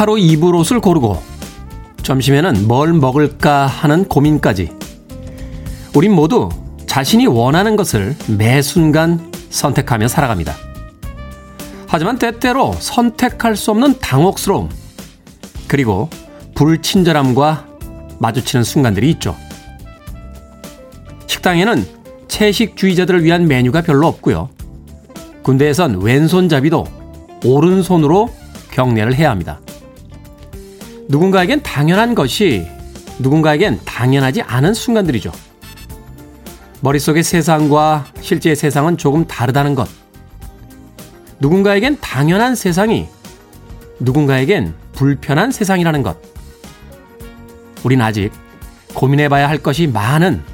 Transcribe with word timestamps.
하루 0.00 0.18
입을 0.18 0.54
옷을 0.54 0.80
고르고 0.80 1.22
점심에는 2.02 2.66
뭘 2.66 2.94
먹을까 2.94 3.66
하는 3.66 4.06
고민까지 4.06 4.70
우린 5.94 6.14
모두 6.14 6.48
자신이 6.86 7.26
원하는 7.26 7.76
것을 7.76 8.16
매 8.26 8.62
순간 8.62 9.30
선택하며 9.50 10.08
살아갑니다. 10.08 10.54
하지만 11.86 12.18
때때로 12.18 12.72
선택할 12.72 13.56
수 13.56 13.72
없는 13.72 13.98
당혹스러움 13.98 14.70
그리고 15.68 16.08
불친절함과 16.54 17.66
마주치는 18.20 18.64
순간들이 18.64 19.10
있죠. 19.10 19.36
식당에는 21.26 21.84
채식주의자들을 22.26 23.22
위한 23.22 23.46
메뉴가 23.46 23.82
별로 23.82 24.06
없고요. 24.06 24.48
군대에선 25.42 26.00
왼손잡이도 26.00 26.86
오른손으로 27.44 28.30
경례를 28.70 29.14
해야 29.14 29.30
합니다. 29.30 29.60
누군가에겐 31.10 31.62
당연한 31.62 32.14
것이 32.14 32.66
누군가에겐 33.18 33.80
당연하지 33.84 34.42
않은 34.42 34.74
순간들이죠. 34.74 35.32
머릿속의 36.82 37.24
세상과 37.24 38.06
실제의 38.20 38.54
세상은 38.54 38.96
조금 38.96 39.26
다르다는 39.26 39.74
것. 39.74 39.88
누군가에겐 41.40 41.98
당연한 42.00 42.54
세상이 42.54 43.08
누군가에겐 43.98 44.74
불편한 44.92 45.50
세상이라는 45.50 46.04
것. 46.04 46.16
우린 47.82 48.00
아직 48.00 48.30
고민해봐야 48.94 49.48
할 49.48 49.58
것이 49.58 49.88
많은 49.88 50.44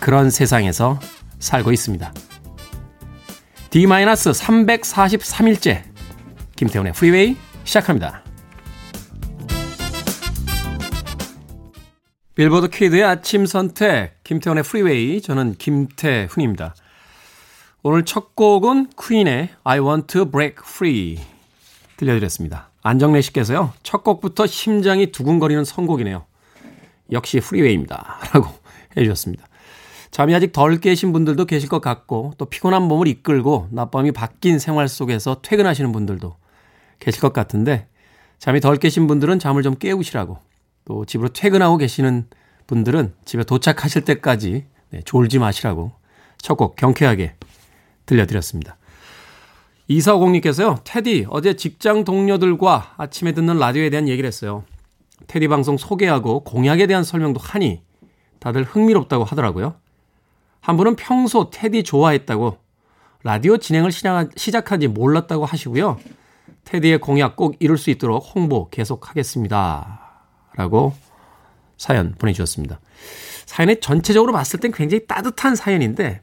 그런 0.00 0.30
세상에서 0.30 0.98
살고 1.40 1.72
있습니다. 1.72 2.10
D-343일째 3.68 5.82
김태훈의 6.56 6.94
프리웨이 6.94 7.36
시작합니다. 7.64 8.23
빌보드 12.34 12.68
키드의 12.68 13.04
아침 13.04 13.46
선택 13.46 14.24
김태훈의 14.24 14.64
프리웨이 14.64 15.20
저는 15.20 15.54
김태훈입니다. 15.56 16.74
오늘 17.84 18.04
첫 18.04 18.34
곡은 18.34 18.88
퀸의 19.00 19.50
I 19.62 19.78
Want 19.78 20.08
to 20.08 20.24
Break 20.28 20.56
Free 20.66 21.20
들려드렸습니다. 21.96 22.70
안정래 22.82 23.20
씨께서요. 23.20 23.72
첫 23.84 24.02
곡부터 24.02 24.48
심장이 24.48 25.12
두근거리는 25.12 25.64
선곡이네요. 25.64 26.24
역시 27.12 27.38
프리웨이입니다. 27.38 28.18
라고 28.34 28.48
해주셨습니다. 28.96 29.46
잠이 30.10 30.34
아직 30.34 30.50
덜 30.50 30.80
깨신 30.80 31.12
분들도 31.12 31.44
계실 31.44 31.68
것 31.68 31.80
같고 31.80 32.34
또 32.36 32.46
피곤한 32.46 32.82
몸을 32.82 33.06
이끌고 33.06 33.68
낮밤이 33.70 34.10
바뀐 34.10 34.58
생활 34.58 34.88
속에서 34.88 35.40
퇴근하시는 35.40 35.92
분들도 35.92 36.34
계실 36.98 37.20
것 37.20 37.32
같은데 37.32 37.86
잠이 38.40 38.58
덜 38.58 38.76
깨신 38.76 39.06
분들은 39.06 39.38
잠을 39.38 39.62
좀 39.62 39.76
깨우시라고 39.76 40.38
또 40.84 41.04
집으로 41.04 41.28
퇴근하고 41.28 41.76
계시는 41.76 42.28
분들은 42.66 43.14
집에 43.24 43.44
도착하실 43.44 44.04
때까지 44.04 44.66
네, 44.90 45.00
졸지 45.04 45.38
마시라고 45.38 45.92
첫 46.38 46.56
곡 46.56 46.76
경쾌하게 46.76 47.34
들려드렸습니다. 48.06 48.76
이사오공님께서요, 49.88 50.78
테디, 50.84 51.26
어제 51.28 51.56
직장 51.56 52.04
동료들과 52.04 52.94
아침에 52.96 53.32
듣는 53.32 53.58
라디오에 53.58 53.90
대한 53.90 54.08
얘기를 54.08 54.26
했어요. 54.26 54.64
테디 55.26 55.48
방송 55.48 55.76
소개하고 55.76 56.40
공약에 56.44 56.86
대한 56.86 57.04
설명도 57.04 57.40
하니 57.40 57.82
다들 58.40 58.64
흥미롭다고 58.64 59.24
하더라고요. 59.24 59.74
한 60.60 60.76
분은 60.76 60.96
평소 60.96 61.50
테디 61.50 61.82
좋아했다고 61.82 62.58
라디오 63.22 63.56
진행을 63.56 63.90
시작한 63.92 64.80
지 64.80 64.88
몰랐다고 64.88 65.44
하시고요. 65.44 65.98
테디의 66.64 66.98
공약 66.98 67.36
꼭 67.36 67.56
이룰 67.58 67.78
수 67.78 67.90
있도록 67.90 68.22
홍보 68.34 68.68
계속하겠습니다. 68.70 70.03
라고 70.56 70.94
사연 71.76 72.14
보내주셨습니다. 72.14 72.80
사연의 73.46 73.80
전체적으로 73.80 74.32
봤을 74.32 74.60
땐 74.60 74.72
굉장히 74.72 75.06
따뜻한 75.06 75.56
사연인데 75.56 76.22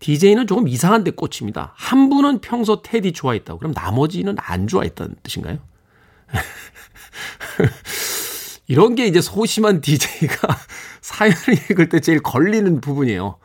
DJ는 0.00 0.46
조금 0.46 0.68
이상한 0.68 1.04
데 1.04 1.10
꽂힙니다. 1.10 1.72
한 1.74 2.10
분은 2.10 2.40
평소 2.40 2.82
테디 2.82 3.12
좋아했다고. 3.12 3.58
그럼 3.58 3.72
나머지는 3.74 4.36
안 4.38 4.66
좋아했다는 4.66 5.16
뜻인가요? 5.22 5.58
이런 8.66 8.94
게 8.94 9.06
이제 9.06 9.20
소심한 9.20 9.80
DJ가 9.80 10.58
사연을 11.00 11.36
읽을 11.70 11.88
때 11.88 12.00
제일 12.00 12.22
걸리는 12.22 12.80
부분이에요. 12.80 13.38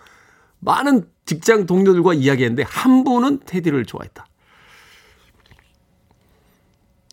많은 0.60 1.08
직장 1.26 1.66
동료들과 1.66 2.16
이야기했는데 2.16 2.64
한 2.64 3.04
분은 3.04 3.42
테디를 3.46 3.86
좋아했다. 3.86 4.26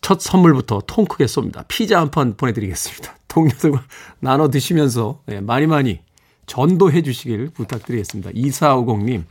첫 0.07 0.21
선물부터 0.21 0.83
통 0.87 1.03
크게 1.03 1.25
쏩니다. 1.25 1.65
피자 1.67 1.99
한 1.99 2.09
판 2.11 2.37
보내드리겠습니다. 2.37 3.13
동료들과 3.27 3.83
나눠 4.21 4.47
드시면서 4.49 5.19
네, 5.25 5.41
많이 5.41 5.67
많이 5.67 5.99
전도해 6.45 7.01
주시길 7.01 7.49
부탁드리겠습니다. 7.49 8.29
2450님. 8.31 9.25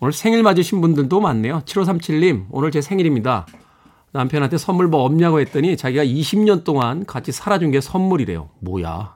오늘 0.00 0.12
생일 0.14 0.42
맞으신 0.44 0.80
분들도 0.80 1.20
많네요. 1.20 1.60
7537님, 1.66 2.46
오늘 2.50 2.70
제 2.70 2.80
생일입니다. 2.80 3.44
남편한테 4.12 4.56
선물 4.56 4.88
뭐 4.88 5.04
없냐고 5.04 5.40
했더니 5.40 5.76
자기가 5.76 6.06
20년 6.06 6.64
동안 6.64 7.04
같이 7.04 7.30
살아준 7.30 7.70
게 7.70 7.82
선물이래요. 7.82 8.48
뭐야. 8.60 9.14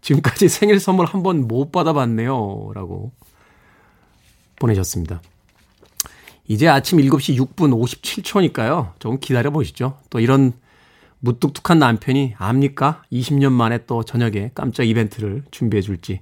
지금까지 0.00 0.48
생일 0.48 0.80
선물 0.80 1.04
한 1.04 1.22
번 1.22 1.46
못 1.46 1.70
받아봤네요. 1.70 2.70
라고 2.74 3.12
보내셨습니다. 4.58 5.20
이제 6.48 6.66
아침 6.66 6.98
7시 6.98 7.36
6분 7.36 7.78
57초니까요. 7.78 8.92
조금 8.98 9.20
기다려 9.20 9.50
보시죠. 9.50 9.98
또 10.08 10.18
이런 10.18 10.54
무뚝뚝한 11.20 11.78
남편이 11.78 12.34
압니까? 12.38 13.02
20년 13.12 13.52
만에 13.52 13.84
또 13.86 14.02
저녁에 14.02 14.50
깜짝 14.54 14.84
이벤트를 14.84 15.44
준비해 15.50 15.82
줄지. 15.82 16.20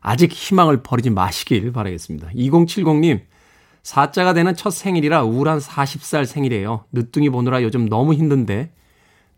아직 0.00 0.32
희망을 0.32 0.82
버리지 0.82 1.10
마시길 1.10 1.72
바라겠습니다. 1.72 2.28
2070님, 2.28 3.20
사자가 3.82 4.32
되는 4.32 4.56
첫 4.56 4.70
생일이라 4.70 5.24
우울한 5.24 5.58
40살 5.58 6.24
생일이에요. 6.24 6.84
늦둥이 6.92 7.28
보느라 7.28 7.62
요즘 7.62 7.88
너무 7.88 8.14
힘든데 8.14 8.72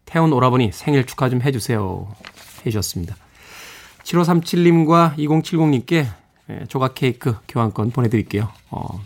태훈 0.04 0.32
오라버니 0.32 0.70
생일 0.72 1.04
축하 1.04 1.28
좀 1.28 1.42
해주세요. 1.42 2.08
해주셨습니다. 2.64 3.16
7537님과 4.04 5.16
2070님께 5.16 6.06
조각 6.68 6.94
케이크 6.94 7.34
교환권 7.48 7.90
보내드릴게요. 7.90 8.48
어, 8.70 9.02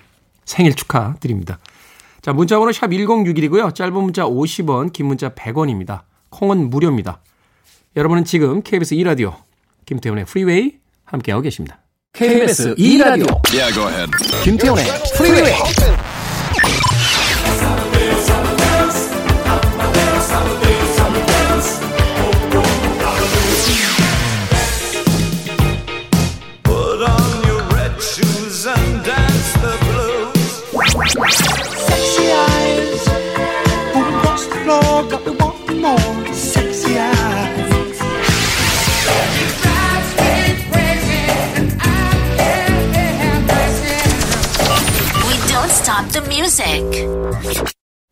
생일 0.53 0.75
축하드립니다. 0.75 1.59
자, 2.21 2.33
문자 2.33 2.59
번호 2.59 2.73
샵 2.73 2.89
1061이고요. 2.89 3.75
짧은 3.75 3.95
문자 3.95 4.25
50원, 4.25 4.93
긴 4.93 5.07
문자 5.07 5.31
100원입니다. 5.31 6.03
콩은 6.29 6.69
무료입니다. 6.71 7.21
여러분은 7.97 8.25
지금 8.25 8.63
KBS 8.63 8.95
2라디오 8.97 9.35
김태훈의 9.87 10.27
프리웨이 10.27 10.79
함께하고 11.05 11.43
계십니다. 11.43 11.81
KBS 12.13 12.75
2라디오 12.75 13.41
yeah, 13.51 13.75
go 13.75 13.89
ahead. 13.89 14.11
김태훈의 14.45 14.85
프리웨이 15.17 15.55
music. 46.43 47.07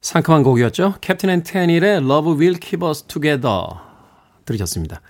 상큼한 0.02 0.44
곡이었죠. 0.44 0.94
캡틴 1.00 1.30
앤 1.30 1.42
테닐의 1.42 1.96
Love 1.96 2.34
Will 2.34 2.60
Keep 2.60 2.86
Us 2.86 3.02
Together 3.02 3.62
들으셨습니다. 4.44 5.00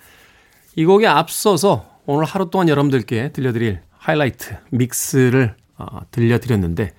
이 0.74 0.86
곡에 0.86 1.06
앞서서 1.06 1.98
오늘 2.06 2.24
하루 2.24 2.48
동안 2.48 2.70
여러분들께 2.70 3.32
들려드릴 3.32 3.82
하이라이트 3.98 4.56
믹스를 4.70 5.54
어, 5.76 6.00
들려드렸는데 6.10 6.94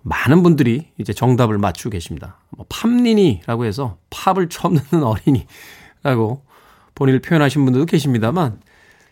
많은 0.00 0.42
분들이 0.42 0.88
이제 0.96 1.12
정답을 1.12 1.58
맞추고 1.58 1.90
계십니다. 1.90 2.40
뭐 2.48 2.64
팝린이라고 2.70 3.66
해서 3.66 3.98
팝을 4.08 4.48
처음 4.48 4.78
듣는 4.78 5.04
어린이라고 5.04 6.46
본인을 6.94 7.20
표현하신 7.20 7.62
분들도 7.62 7.84
계십니다만 7.84 8.62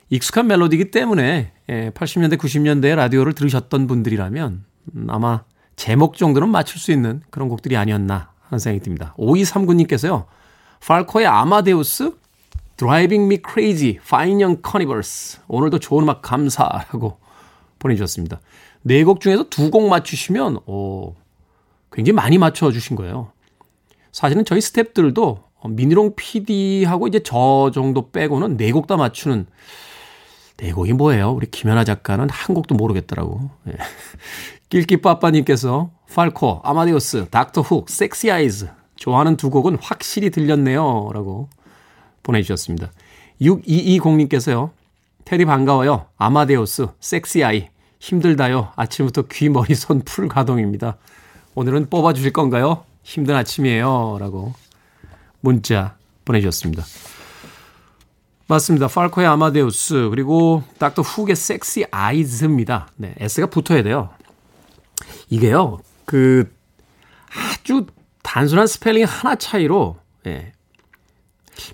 익숙한 0.09 0.47
멜로디이기 0.47 0.91
때문에 0.91 1.53
80년대, 1.69 2.33
예, 2.33 2.37
90년대 2.37 2.95
라디오를 2.95 3.35
들으셨던 3.35 3.87
분들이라면 3.87 4.65
음, 4.95 5.07
아마 5.11 5.45
제목 5.77 6.17
정도는 6.17 6.49
맞출 6.49 6.81
수 6.81 6.91
있는 6.93 7.23
그런 7.31 7.49
곡들이 7.49 7.77
아니었나 7.77 8.31
하는 8.49 8.59
생각이 8.59 8.83
듭니다. 8.83 9.15
5239님께서요. 9.19 10.25
팔코의 10.87 11.27
아마데우스, 11.27 12.13
Driving 12.77 13.25
Me 13.25 13.39
Crazy, 13.47 13.97
Fine 14.03 14.43
Young 14.43 14.63
Carnivals. 14.65 15.41
오늘도 15.49 15.79
좋은 15.79 16.03
음악 16.05 16.23
감사라고 16.23 17.19
보내주셨습니다. 17.79 18.41
네 18.83 19.03
곡 19.05 19.21
중에서 19.21 19.45
두 19.51 19.71
곡 19.71 19.89
맞추시면, 19.89 20.61
오, 20.67 21.15
굉장히 21.93 22.15
많이 22.15 22.39
맞춰주신 22.39 22.95
거예요. 22.97 23.33
사실은 24.13 24.45
저희 24.45 24.61
스탭들도 24.61 25.43
미니롱 25.69 26.15
PD하고 26.17 27.09
이제 27.09 27.21
저 27.25 27.71
정도 27.75 28.11
빼고는 28.11 28.57
네 28.57 28.71
곡 28.71 28.87
다 28.87 28.97
맞추는 28.97 29.47
네 30.59 30.73
곡이 30.73 30.95
뭐예요? 30.95 31.33
우리 31.33 31.51
김연아 31.51 31.85
작가는 31.85 32.29
한 32.31 32.55
곡도 32.55 32.75
모르겠더라고. 32.75 33.51
예. 33.69 33.73
낄끼빠빠님께서 34.71 35.91
팔코, 36.15 36.61
아마데우스, 36.65 37.27
닥터 37.31 37.61
훅, 37.61 37.91
섹시 37.91 38.31
아이즈 38.31 38.69
좋아하는 38.97 39.37
두 39.37 39.51
곡은 39.51 39.77
확실히 39.81 40.31
들렸네요. 40.31 41.11
라고 41.13 41.49
보내주셨습니다. 42.23 42.91
6220님께서요. 43.41 44.71
테디 45.25 45.45
반가워요. 45.45 46.07
아마데우스, 46.17 46.87
섹시아이. 47.01 47.69
힘들다요. 48.01 48.73
아침부터 48.77 49.23
귀, 49.33 49.49
머리, 49.49 49.75
손 49.75 50.03
풀 50.05 50.29
가동입니다. 50.29 50.97
오늘은 51.55 51.91
뽑아주실 51.91 52.33
건가요? 52.33 52.85
힘든 53.03 53.35
아침이에요. 53.35 54.17
라고 54.21 54.55
문자 55.41 55.97
보내주셨습니다. 56.25 56.85
맞습니다. 58.49 58.87
팔코의 58.87 59.27
아마데우스, 59.27 60.09
그리고 60.11 60.63
닥터 60.79 61.03
훅의 61.03 61.35
Sexy 61.35 61.85
Eyes입니다. 61.91 62.89
네, 62.97 63.15
S가 63.19 63.49
붙어야 63.49 63.83
돼요. 63.83 64.11
이게요, 65.29 65.79
그, 66.05 66.53
아주 67.35 67.87
단순한 68.23 68.69
스펠링 68.69 69.05
하나 69.05 69.35
차이로, 69.35 69.97
예, 70.27 70.53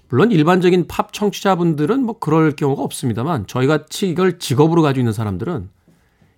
물론 0.09 0.31
일반적인 0.31 0.87
팝 0.89 1.13
청취자분들은 1.13 2.05
뭐 2.05 2.19
그럴 2.19 2.57
경우가 2.57 2.83
없습니다만 2.83 3.47
저희 3.47 3.67
같이 3.67 4.09
이걸 4.09 4.39
직업으로 4.39 4.81
가지고 4.83 5.01
있는 5.01 5.13
사람들은 5.13 5.69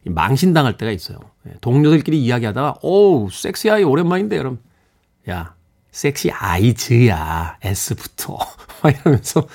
망신당할 0.07 0.77
때가 0.77 0.93
있어요. 0.93 1.19
예, 1.47 1.55
동료들끼리 1.61 2.23
이야기하다가 2.23 2.77
오 2.83 3.29
섹시 3.31 3.71
아이 3.71 3.85
오랜만인데 3.85 4.37
여러분 4.37 4.59
야 5.29 5.55
Sexy 5.91 6.31
Eyes야 6.31 7.59
S 7.63 7.75
붙어 7.75 8.35
막 8.37 8.64
이러면서 8.91 9.47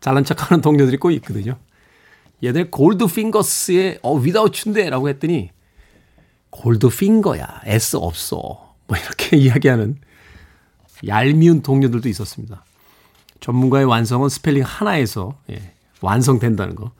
잘난 0.00 0.24
척하는 0.24 0.60
동료들이 0.60 0.96
꼭 0.98 1.10
있거든요. 1.12 1.58
얘들 2.44 2.70
골드 2.70 3.06
핑거스의 3.06 4.00
어 4.02 4.16
Without 4.16 4.52
You인데라고 4.52 5.08
했더니 5.08 5.50
골드 6.50 6.88
핑거야 6.88 7.62
S 7.64 7.96
없어 7.96 8.74
뭐 8.86 8.96
이렇게 8.96 9.36
이야기하는 9.38 9.96
얄미운 11.06 11.62
동료들도 11.62 12.08
있었습니다. 12.08 12.64
전문가의 13.40 13.84
완성은 13.84 14.28
스펠링 14.28 14.62
하나에서 14.64 15.38
예, 15.50 15.72
완성된다는 16.00 16.74
거. 16.74 16.92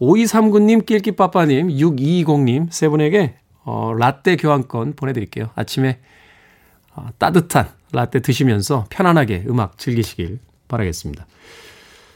5239님, 0.00 0.86
낄끼빠빠님, 0.86 1.68
6220님 1.68 2.72
세 2.72 2.88
분에게 2.88 3.36
어, 3.64 3.94
라떼 3.96 4.36
교환권 4.36 4.94
보내드릴게요. 4.94 5.50
아침에 5.54 6.00
어, 6.94 7.08
따뜻한 7.18 7.68
라떼 7.92 8.20
드시면서 8.20 8.86
편안하게 8.90 9.44
음악 9.48 9.78
즐기시길 9.78 10.40
바라겠습니다. 10.74 11.26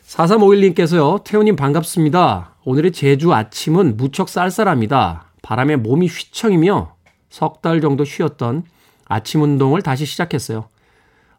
4351님께서요, 0.06 1.22
태우님 1.24 1.56
반갑습니다. 1.56 2.54
오늘의 2.64 2.92
제주 2.92 3.32
아침은 3.32 3.96
무척 3.96 4.28
쌀쌀합니다. 4.28 5.32
바람에 5.42 5.76
몸이 5.76 6.06
휘청이며 6.06 6.94
석 7.30 7.60
달 7.60 7.80
정도 7.80 8.04
쉬었던 8.04 8.64
아침 9.06 9.42
운동을 9.42 9.82
다시 9.82 10.06
시작했어요. 10.06 10.68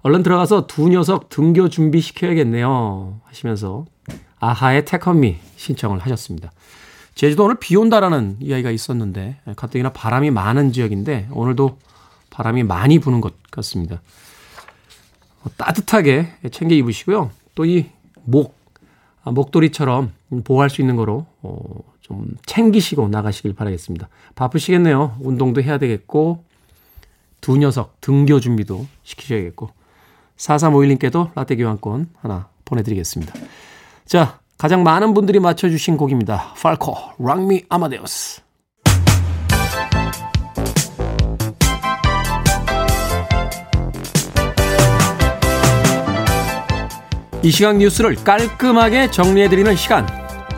얼른 0.01 0.23
들어가서 0.23 0.67
두 0.67 0.87
녀석 0.87 1.29
등교 1.29 1.69
준비시켜야겠네요. 1.69 3.21
하시면서 3.25 3.85
아하의 4.39 4.85
태컨미 4.85 5.37
신청을 5.57 5.99
하셨습니다. 5.99 6.51
제주도 7.15 7.43
오늘 7.43 7.55
비 7.59 7.75
온다라는 7.75 8.37
이야기가 8.39 8.71
있었는데 8.71 9.39
가뜩이나 9.57 9.91
바람이 9.91 10.31
많은 10.31 10.71
지역인데 10.71 11.29
오늘도 11.31 11.77
바람이 12.29 12.63
많이 12.63 12.99
부는 12.99 13.19
것 13.19 13.33
같습니다. 13.51 14.01
어, 15.43 15.49
따뜻하게 15.57 16.27
챙겨 16.51 16.75
입으시고요. 16.75 17.31
또 17.55 17.65
이 17.65 17.85
목, 18.23 18.55
아, 19.23 19.31
목도리처럼 19.31 20.13
보호할 20.43 20.69
수 20.69 20.81
있는 20.81 20.95
거로 20.95 21.25
어, 21.41 21.57
좀 22.01 22.27
챙기시고 22.45 23.07
나가시길 23.09 23.53
바라겠습니다. 23.53 24.07
바쁘시겠네요. 24.35 25.17
운동도 25.19 25.61
해야 25.61 25.77
되겠고 25.77 26.43
두 27.41 27.57
녀석 27.57 27.99
등교 28.01 28.39
준비도 28.39 28.85
시키셔야겠고 29.03 29.69
4351님께도 30.37 31.31
라떼 31.35 31.55
교환권 31.57 32.09
하나 32.19 32.47
보내드리겠습니다. 32.65 33.33
자, 34.05 34.39
가장 34.57 34.83
많은 34.83 35.13
분들이 35.13 35.39
맞춰주신 35.39 35.97
곡입니다. 35.97 36.53
팔코, 36.55 36.95
랑미 37.17 37.63
아마데우스. 37.69 38.41
이 47.41 47.51
시각 47.51 47.77
뉴스를 47.77 48.15
깔끔하게 48.15 49.11
정리해드리는 49.11 49.73
시간. 49.77 50.05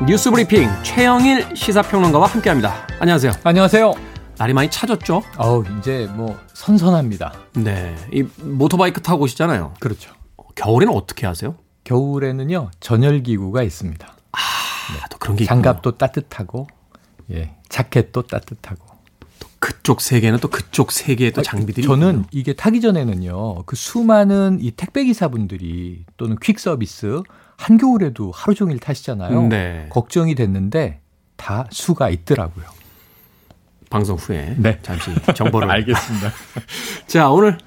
뉴스 0.08 0.32
브리핑 0.32 0.68
최영일 0.84 1.56
시사평론가와 1.56 2.26
함께합니다. 2.26 2.88
안녕하세요. 3.00 3.34
안녕하세요. 3.44 3.94
날이 4.40 4.54
많이 4.54 4.70
차졌죠? 4.72 5.22
어우, 5.38 5.64
이제 5.78 6.10
뭐 6.16 6.40
선선합니다. 6.54 7.34
네. 7.54 7.96
이 8.12 8.24
모토바이크 8.42 9.02
타고 9.02 9.26
오시잖아요. 9.26 9.76
그렇죠. 9.80 10.12
겨울에는 10.56 10.92
어떻게 10.96 11.28
하세요? 11.28 11.56
겨울에는요, 11.84 12.72
전열 12.80 13.22
기구가 13.22 13.62
있습니다. 13.62 14.08
아, 14.32 14.38
네. 14.94 15.00
또 15.12 15.18
그런 15.20 15.36
게 15.38 15.46
장갑도 15.46 15.98
따뜻하고, 15.98 16.66
예, 17.32 17.56
자켓도 17.70 18.24
따뜻하고. 18.24 18.91
또 19.84 19.94
그쪽 19.94 20.02
세계는 20.02 20.40
또 20.40 20.48
그쪽 20.48 20.92
세계의 20.92 21.32
또 21.32 21.42
장비들이. 21.42 21.86
저는 21.86 22.10
있군요. 22.10 22.26
이게 22.32 22.54
타기 22.54 22.82
전에는요, 22.82 23.64
그 23.66 23.76
수많은 23.76 24.60
이 24.62 24.72
택배 24.72 25.04
기사분들이 25.04 26.06
또는 26.18 26.38
퀵 26.42 26.60
서비스 26.60 27.22
한겨울에도 27.58 28.32
하루 28.34 28.56
종일 28.56 28.80
타시잖아요. 28.80 29.48
네. 29.48 29.88
걱정이 29.90 30.36
됐는데 30.36 31.00
다 31.36 31.66
수가 31.72 32.10
있더라고요. 32.10 32.66
방송 33.90 34.16
후에 34.18 34.56
네. 34.58 34.80
잠시 34.84 35.12
정보를 35.36 35.70
알겠습니다. 35.72 36.32
자, 37.08 37.30
오늘 37.30 37.58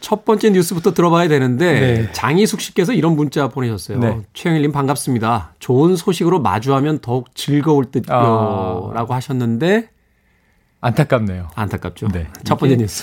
첫 0.00 0.24
번째 0.24 0.50
뉴스부터 0.50 0.94
들어봐야 0.94 1.28
되는데 1.28 1.80
네. 1.80 2.12
장희숙 2.12 2.60
씨께서 2.60 2.92
이런 2.92 3.16
문자 3.16 3.48
보내셨어요. 3.48 3.98
네. 3.98 4.20
최영일님 4.32 4.72
반갑습니다. 4.72 5.54
좋은 5.58 5.96
소식으로 5.96 6.40
마주하면 6.40 7.00
더욱 7.00 7.34
즐거울 7.34 7.90
듯요라고 7.90 9.12
아... 9.12 9.16
하셨는데 9.16 9.93
안타깝네요. 10.84 11.48
안타깝죠. 11.54 12.08
네. 12.08 12.26
첫 12.44 12.58
번째 12.58 12.76
뉴스. 12.76 13.02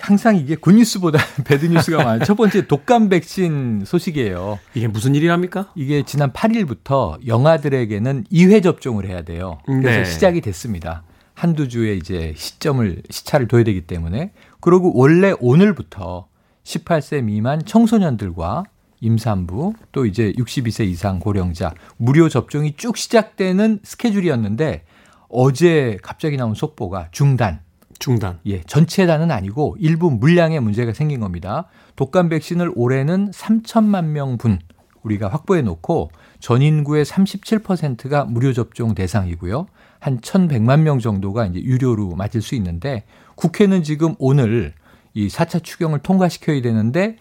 항상 0.00 0.36
이게 0.36 0.56
굿뉴스보다 0.56 1.20
배드뉴스가 1.46 1.98
많아요. 1.98 2.24
첫 2.24 2.34
번째 2.34 2.66
독감 2.66 3.08
백신 3.10 3.84
소식이에요. 3.86 4.58
이게 4.74 4.88
무슨 4.88 5.14
일이랍니까? 5.14 5.70
이게 5.76 6.02
지난 6.02 6.32
8일부터 6.32 7.24
영아들에게는 7.24 8.24
2회 8.24 8.62
접종을 8.64 9.08
해야 9.08 9.22
돼요. 9.22 9.58
그래서 9.66 9.98
네. 9.98 10.04
시작이 10.04 10.40
됐습니다. 10.40 11.04
한두 11.34 11.68
주의 11.68 11.96
이제 11.96 12.34
시점을 12.36 13.02
시차를 13.08 13.46
둬야 13.46 13.62
되기 13.62 13.82
때문에 13.82 14.32
그리고 14.60 14.92
원래 14.94 15.32
오늘부터 15.38 16.26
18세 16.64 17.22
미만 17.22 17.64
청소년들과 17.64 18.64
임산부 19.00 19.74
또 19.92 20.06
이제 20.06 20.32
62세 20.32 20.86
이상 20.86 21.18
고령자 21.20 21.74
무료 21.96 22.28
접종이 22.28 22.74
쭉 22.76 22.96
시작되는 22.96 23.80
스케줄이었는데 23.82 24.84
어제 25.32 25.98
갑자기 26.02 26.36
나온 26.36 26.54
속보가 26.54 27.08
중단. 27.10 27.60
중단. 27.98 28.38
예, 28.46 28.60
전체 28.62 29.06
단은 29.06 29.30
아니고 29.30 29.76
일부 29.78 30.10
물량에 30.10 30.60
문제가 30.60 30.92
생긴 30.92 31.20
겁니다. 31.20 31.66
독감 31.96 32.28
백신을 32.28 32.72
올해는 32.74 33.30
3천만 33.30 34.06
명분 34.06 34.58
우리가 35.02 35.28
확보해 35.28 35.62
놓고 35.62 36.10
전 36.38 36.62
인구의 36.62 37.04
37%가 37.04 38.24
무료 38.24 38.52
접종 38.52 38.94
대상이고요. 38.94 39.66
한 40.00 40.20
1,100만 40.20 40.80
명 40.80 40.98
정도가 40.98 41.46
이제 41.46 41.60
유료로 41.60 42.14
맞을 42.16 42.42
수 42.42 42.54
있는데 42.56 43.04
국회는 43.36 43.82
지금 43.82 44.14
오늘 44.18 44.74
이 45.14 45.28
4차 45.28 45.62
추경을 45.62 46.00
통과시켜야 46.00 46.60
되는데 46.60 47.16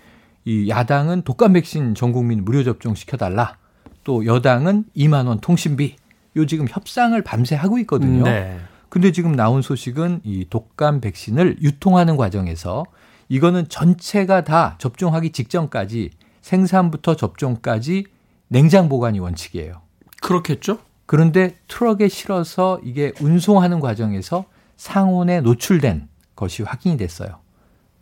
이 0.46 0.70
야당은 0.70 1.22
독감 1.22 1.54
백신 1.54 1.96
전 1.96 2.12
국민 2.12 2.44
무료 2.44 2.64
접종 2.64 2.96
시켜달라. 2.96 3.58
또 4.04 4.26
여당은 4.26 4.86
2만 4.98 5.28
원 5.28 5.40
통신비. 5.40 5.96
요 6.36 6.46
지금 6.46 6.68
협상을 6.70 7.20
밤새 7.24 7.56
하고 7.56 7.78
있거든요. 7.80 8.24
네. 8.24 8.60
근데 8.90 9.12
지금 9.12 9.36
나온 9.36 9.62
소식은 9.62 10.22
이 10.24 10.46
독감 10.50 11.02
백신을 11.02 11.58
유통하는 11.62 12.18
과정에서 12.18 12.86
이거는 13.30 13.70
전체가 13.70 14.44
다 14.44 14.76
접종하기 14.80 15.32
직전까지 15.32 16.12
생산부터 16.42 17.16
접종까지 17.16 18.06
냉장 18.50 18.90
보관이 18.90 19.20
원칙이에요. 19.20 19.82
그렇겠죠? 20.22 20.80
그런데 21.06 21.58
트럭에 21.68 22.10
실어서 22.10 22.80
이게 22.84 23.14
운송하는 23.22 23.80
과정에서 23.80 24.46
상온에 24.76 25.42
노출된 25.42 26.10
것이 26.36 26.64
확인이 26.64 26.98
됐어요. 26.98 27.40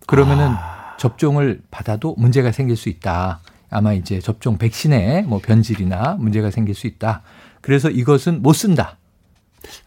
그러면은 0.07 0.47
아. 0.47 0.95
접종을 0.97 1.61
받아도 1.69 2.15
문제가 2.17 2.51
생길 2.51 2.75
수 2.75 2.89
있다. 2.89 3.41
아마 3.69 3.93
이제 3.93 4.19
접종 4.19 4.57
백신에 4.57 5.21
뭐 5.23 5.39
변질이나 5.39 6.15
문제가 6.19 6.49
생길 6.49 6.73
수 6.73 6.87
있다. 6.87 7.21
그래서 7.61 7.89
이것은 7.89 8.41
못 8.41 8.53
쓴다. 8.53 8.97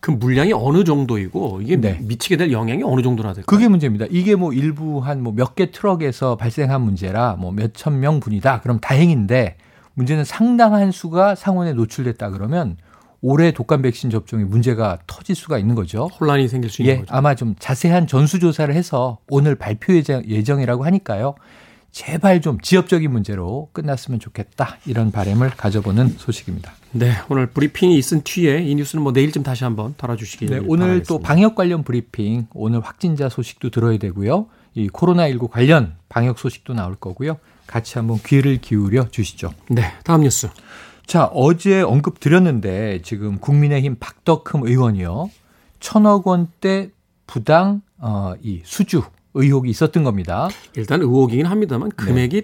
그 0.01 0.11
물량이 0.11 0.53
어느 0.53 0.85
정도이고 0.85 1.61
이게 1.63 1.77
네. 1.77 1.99
미치게 2.03 2.37
될 2.37 2.53
영향이 2.53 2.83
어느 2.85 3.01
정도나 3.03 3.33
될까요? 3.33 3.47
그게 3.47 3.69
문제입니다. 3.69 4.05
이게 4.11 4.35
뭐 4.37 4.53
일부 4.53 4.99
한 5.01 5.21
뭐 5.23 5.33
몇 5.33 5.55
개 5.55 5.71
트럭에서 5.71 6.37
발생한 6.37 6.81
문제라 6.83 7.37
뭐 7.39 7.53
몇천 7.53 7.99
명 8.01 8.21
분이다. 8.21 8.61
그럼 8.61 8.79
다행인데 8.81 9.57
문제는 9.95 10.25
상당한 10.25 10.93
수가 10.93 11.35
상온에 11.35 11.73
노출됐다 11.73 12.31
그러면 12.31 12.77
올해 13.23 13.53
독감 13.53 13.83
백신 13.83 14.11
접종이 14.11 14.45
문제가 14.45 14.99
터질 15.07 15.35
수가 15.35 15.57
있는 15.59 15.75
거죠. 15.75 16.09
혼란이 16.21 16.49
생길 16.49 16.71
수 16.71 16.83
있는 16.83 16.95
예, 16.95 16.99
거죠. 17.01 17.15
아마 17.15 17.35
좀 17.35 17.55
자세한 17.59 18.07
전수 18.09 18.41
조사를 18.41 18.75
해서 18.75 19.19
오늘 19.31 19.55
발표 19.55 19.95
예정, 19.95 20.25
예정이라고 20.27 20.85
하니까요. 20.85 21.35
제발 21.93 22.41
좀 22.41 22.59
지역적인 22.59 23.13
문제로 23.13 23.69
끝났으면 23.73 24.19
좋겠다. 24.19 24.79
이런 24.87 25.13
바람을 25.13 25.51
가져보는 25.51 26.09
소식입니다. 26.17 26.73
네, 26.93 27.13
오늘 27.29 27.47
브리핑이 27.47 27.97
있은 27.99 28.23
뒤에 28.25 28.63
이 28.63 28.75
뉴스는 28.75 29.03
뭐 29.03 29.13
내일쯤 29.13 29.43
다시 29.43 29.65
한번 29.65 29.95
달아주시기 29.99 30.47
네, 30.47 30.51
바라겠습니다. 30.53 30.85
오늘 30.85 31.03
또 31.03 31.19
방역 31.19 31.55
관련 31.55 31.85
브리핑, 31.85 32.47
오늘 32.55 32.81
확진자 32.81 33.29
소식도 33.29 33.71
들어야 33.71 33.99
되고요. 33.99 34.47
이 34.75 34.89
코로나19 34.89 35.51
관련 35.51 35.97
방역 36.09 36.39
소식도 36.39 36.73
나올 36.73 36.97
거고요. 36.97 37.37
같이 37.67 37.99
한번 37.99 38.19
귀를 38.25 38.59
기울여 38.59 39.09
주시죠. 39.11 39.53
네, 39.69 39.93
다음 40.03 40.23
뉴스. 40.23 40.49
자, 41.07 41.27
어제 41.27 41.83
언급 41.83 42.21
드렸는데 42.21 43.03
지금 43.03 43.39
국민의힘 43.39 43.97
박덕흠 44.01 44.67
의원이요. 44.67 45.31
천억 45.79 46.27
원대 46.27 46.91
부당 47.27 47.83
어, 47.99 48.33
이 48.43 48.63
수주 48.65 49.03
의혹이 49.35 49.71
있었던 49.71 50.05
겁니다. 50.05 50.49
일단 50.77 51.01
의혹이긴 51.01 51.47
합니다만 51.47 51.91
네. 51.91 51.97
금액이 51.97 52.43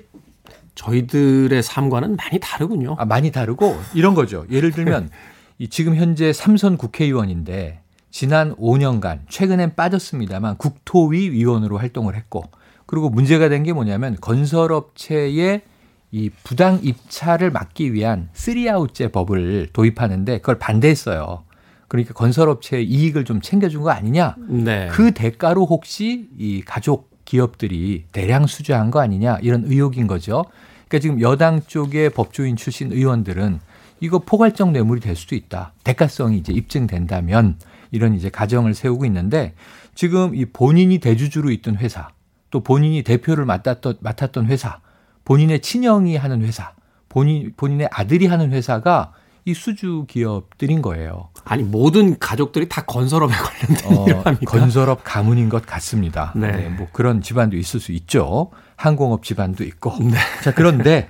저희들의 0.75 1.62
삶과는 1.62 2.16
많이 2.16 2.38
다르군요. 2.40 2.97
아, 2.99 3.04
많이 3.04 3.30
다르고 3.33 3.76
이런 3.95 4.14
거죠. 4.14 4.47
예를 4.50 4.71
들면 4.71 5.11
이 5.59 5.68
지금 5.68 5.97
현재 5.97 6.33
삼선 6.33 6.76
국회의원인데 6.76 7.80
지난 8.11 8.54
5년간 8.57 9.21
최근엔 9.28 9.75
빠졌습니다만 9.75 10.57
국토위 10.57 11.30
위원으로 11.30 11.78
활동을 11.78 12.14
했고 12.16 12.45
그리고 12.87 13.11
문제가 13.11 13.49
된 13.49 13.64
게 13.64 13.73
뭐냐면 13.73 14.16
건설업체의 14.21 15.62
이 16.11 16.30
부당 16.42 16.78
입찰을 16.83 17.50
막기 17.50 17.92
위한 17.92 18.30
쓰리아웃제 18.33 19.09
법을 19.09 19.68
도입하는데 19.75 20.38
그걸 20.38 20.59
반대했어요. 20.59 21.42
그러니까 21.88 22.14
건설업체의 22.14 22.87
이익을 22.87 23.25
좀 23.25 23.40
챙겨준 23.40 23.83
거 23.83 23.90
아니냐? 23.90 24.37
네. 24.47 24.88
그 24.92 25.12
대가로 25.12 25.66
혹시 25.66 26.28
이 26.38 26.62
가족 26.64 27.09
기업들이 27.25 28.04
대량 28.12 28.47
수주한 28.47 28.90
거 28.90 29.00
아니냐 29.00 29.38
이런 29.42 29.64
의혹인 29.66 30.07
거죠. 30.07 30.45
그러니까 30.88 30.99
지금 31.00 31.21
여당 31.21 31.61
쪽의 31.66 32.11
법조인 32.11 32.57
출신 32.57 32.92
의원들은 32.92 33.61
이거 34.00 34.18
포괄적 34.21 34.71
뇌물이 34.71 35.00
될 35.00 35.16
수도 35.16 35.35
있다. 35.35 35.73
대가성이 35.85 36.38
이제 36.38 36.52
입증된다면 36.52 37.59
이런 37.90 38.14
이제 38.14 38.30
가정을 38.30 38.75
세우고 38.75 39.04
있는데 39.07 39.54
지금 39.95 40.35
이 40.35 40.45
본인이 40.45 40.99
대주주로 40.99 41.50
있던 41.50 41.76
회사 41.76 42.11
또 42.50 42.61
본인이 42.61 43.02
대표를 43.02 43.45
맡았던 43.45 43.97
맡았던 44.00 44.47
회사 44.47 44.80
본인의 45.25 45.61
친형이 45.61 46.16
하는 46.16 46.42
회사 46.42 46.73
본인 47.09 47.52
본인의 47.57 47.88
아들이 47.92 48.26
하는 48.26 48.52
회사가 48.52 49.12
이 49.49 49.55
수주 49.55 50.05
기업들인 50.09 50.83
거예요. 50.83 51.28
아니 51.45 51.62
모든 51.62 52.19
가족들이 52.19 52.69
다 52.69 52.83
건설업에 52.85 53.33
관련된 53.35 53.99
어, 53.99 54.05
일을 54.07 54.26
합니까? 54.26 54.59
건설업 54.59 55.00
가문인 55.05 55.49
것 55.49 55.64
같습니다. 55.64 56.33
네. 56.37 56.52
네. 56.52 56.69
뭐 56.69 56.87
그런 56.93 57.23
집안도 57.23 57.57
있을 57.57 57.81
수 57.81 57.93
있죠. 57.93 58.50
항공업 58.76 59.25
집안도 59.25 59.64
있고. 59.64 59.97
네. 60.00 60.19
자, 60.45 60.52
그런데 60.52 61.09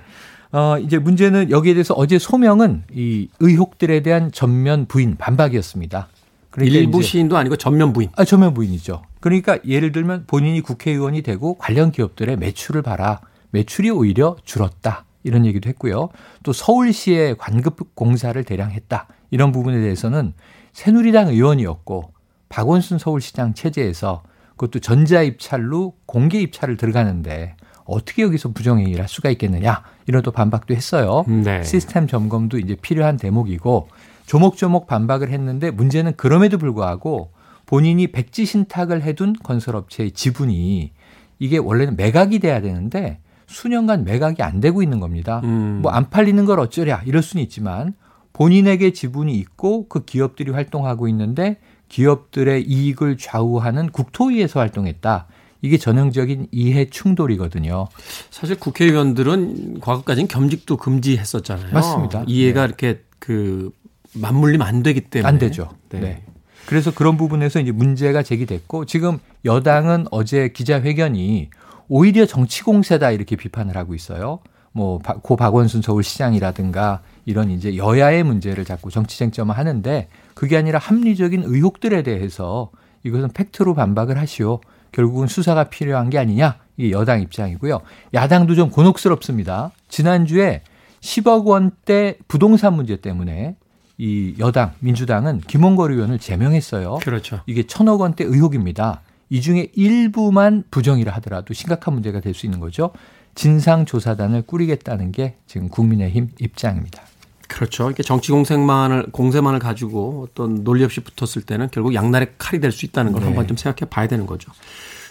어 0.53 0.77
이제 0.79 0.97
문제는 0.97 1.51
여기에 1.51 1.73
대해서 1.73 1.93
어제 1.95 2.17
소명은 2.17 2.83
이 2.93 3.27
의혹들에 3.41 4.01
대한 4.03 4.31
전면 4.31 4.85
부인 4.85 5.17
반박이었습니다. 5.17 6.07
그러니까 6.49 6.77
일부 6.77 6.99
이제- 6.99 7.09
시인도 7.09 7.35
아니고 7.37 7.57
전면 7.57 7.91
부인. 7.91 8.09
아, 8.15 8.23
전면 8.23 8.53
부인이죠. 8.53 9.03
그러니까 9.19 9.59
예를 9.67 9.91
들면 9.91 10.23
본인이 10.27 10.61
국회의원이 10.61 11.21
되고 11.23 11.57
관련 11.57 11.91
기업들의 11.91 12.37
매출을 12.37 12.81
봐라. 12.83 13.19
매출이 13.51 13.89
오히려 13.89 14.37
줄었다. 14.45 15.03
이런 15.23 15.45
얘기도 15.45 15.69
했고요. 15.69 16.09
또 16.43 16.53
서울시에 16.53 17.35
관급 17.35 17.95
공사를 17.95 18.41
대량 18.43 18.71
했다. 18.71 19.07
이런 19.31 19.51
부분에 19.51 19.79
대해서는 19.79 20.33
새누리당 20.73 21.29
의원이었고 21.29 22.13
박원순 22.49 22.99
서울시장 22.99 23.53
체제에서 23.53 24.23
그것도 24.51 24.79
전자 24.79 25.21
입찰로 25.21 25.93
공개 26.05 26.39
입찰을 26.39 26.77
들어가는데 26.77 27.55
어떻게 27.85 28.21
여기서 28.21 28.49
부정행위를 28.49 29.01
할 29.01 29.07
수가 29.07 29.29
있겠느냐. 29.31 29.83
이런 30.05 30.21
또 30.21 30.31
반박도 30.31 30.75
했어요. 30.75 31.25
네. 31.27 31.63
시스템 31.63 32.07
점검도 32.07 32.59
이제 32.59 32.75
필요한 32.75 33.17
대목이고 33.17 33.87
조목조목 34.25 34.85
반박을 34.85 35.29
했는데 35.29 35.71
문제는 35.71 36.13
그럼에도 36.15 36.57
불구하고 36.57 37.31
본인이 37.65 38.07
백지 38.07 38.45
신탁을 38.45 39.01
해둔 39.01 39.33
건설업체의 39.43 40.11
지분이 40.11 40.91
이게 41.39 41.57
원래는 41.57 41.95
매각이 41.95 42.39
돼야 42.39 42.61
되는데 42.61 43.19
수년간 43.49 44.03
매각이 44.03 44.41
안 44.43 44.59
되고 44.59 44.81
있는 44.83 44.99
겁니다. 44.99 45.41
음. 45.43 45.79
뭐안 45.81 46.09
팔리는 46.09 46.45
걸 46.45 46.59
어쩌랴 46.59 47.01
이럴 47.05 47.21
수는 47.21 47.43
있지만 47.43 47.93
본인에게 48.33 48.93
지분이 48.93 49.33
있고 49.35 49.87
그 49.89 50.05
기업들이 50.05 50.51
활동하고 50.51 51.07
있는데 51.09 51.57
기업들의 51.89 52.63
이익을 52.63 53.17
좌우하는 53.17 53.89
국토위에서 53.89 54.59
활동했다. 54.59 55.27
이게 55.61 55.77
전형적인 55.77 56.47
이해 56.51 56.85
충돌이거든요. 56.89 57.87
사실 58.29 58.57
국회의원들은 58.57 59.81
과거까지는 59.81 60.27
겸직도 60.27 60.77
금지했었잖아요. 60.77 61.73
맞습니다. 61.73 62.23
이해가 62.27 62.61
네. 62.61 62.65
이렇게 62.67 63.01
그 63.17 63.71
맞물리면 64.13 64.65
안 64.65 64.83
되기 64.83 65.01
때문에 65.01 65.27
안 65.27 65.37
되죠. 65.37 65.69
네. 65.89 65.99
네. 65.99 66.23
그래서 66.65 66.93
그런 66.93 67.17
부분에서 67.17 67.59
이제 67.59 67.71
문제가 67.71 68.21
제기됐고 68.21 68.85
지금 68.85 69.17
여당은 69.43 70.05
어제 70.11 70.49
기자회견이 70.49 71.49
오히려 71.89 72.25
정치 72.25 72.63
공세다 72.63 73.11
이렇게 73.11 73.35
비판을 73.35 73.75
하고 73.75 73.93
있어요. 73.93 74.39
뭐 74.71 74.99
고 74.99 75.35
박원순 75.35 75.81
서울시장이라든가 75.81 77.01
이런 77.25 77.49
이제 77.49 77.75
여야의 77.75 78.23
문제를 78.23 78.65
자꾸 78.65 78.91
정치 78.91 79.17
쟁점화 79.17 79.53
하는데 79.53 80.07
그게 80.35 80.57
아니라 80.57 80.79
합리적인 80.79 81.43
의혹들에 81.45 82.03
대해서 82.03 82.69
이것은 83.03 83.29
팩트로 83.29 83.73
반박을 83.73 84.17
하시오. 84.17 84.61
결국은 84.91 85.27
수사가 85.27 85.65
필요한 85.65 86.09
게 86.09 86.17
아니냐. 86.17 86.57
이게 86.77 86.91
여당 86.91 87.21
입장이고요. 87.21 87.81
야당도 88.13 88.55
좀 88.55 88.69
곤혹스럽습니다. 88.69 89.71
지난주에 89.89 90.61
10억 91.01 91.45
원대 91.45 92.17
부동산 92.27 92.73
문제 92.73 92.97
때문에 92.97 93.55
이 93.97 94.35
여당 94.39 94.71
민주당은 94.79 95.41
김원걸 95.41 95.91
의원을 95.91 96.19
제명했어요. 96.19 96.99
그렇죠. 97.01 97.41
이게 97.45 97.67
천억 97.67 98.01
원대 98.01 98.23
의혹입니다. 98.23 99.01
이 99.29 99.41
중에 99.41 99.69
일부만 99.75 100.63
부정이라 100.71 101.11
하더라도 101.15 101.53
심각한 101.53 101.93
문제가 101.93 102.19
될 102.19 102.33
수 102.33 102.45
있는 102.45 102.59
거죠. 102.59 102.91
진상조사단을 103.35 104.43
꾸리겠다는 104.43 105.11
게 105.11 105.35
지금 105.47 105.69
국민의힘 105.69 106.29
입장입니다. 106.39 107.03
그렇죠. 107.47 107.87
이렇게 107.87 108.03
정치 108.03 108.31
공세만을 108.31 109.07
공세만을 109.11 109.59
가지고 109.59 110.27
어떤 110.29 110.63
논리 110.63 110.83
없이 110.83 111.01
붙었을 111.01 111.41
때는 111.43 111.69
결국 111.71 111.93
양날의 111.95 112.33
칼이 112.37 112.59
될 112.59 112.71
수 112.71 112.85
있다는 112.85 113.11
걸 113.11 113.21
네. 113.21 113.27
한번 113.27 113.47
좀 113.47 113.57
생각해 113.57 113.89
봐야 113.89 114.07
되는 114.07 114.25
거죠. 114.25 114.51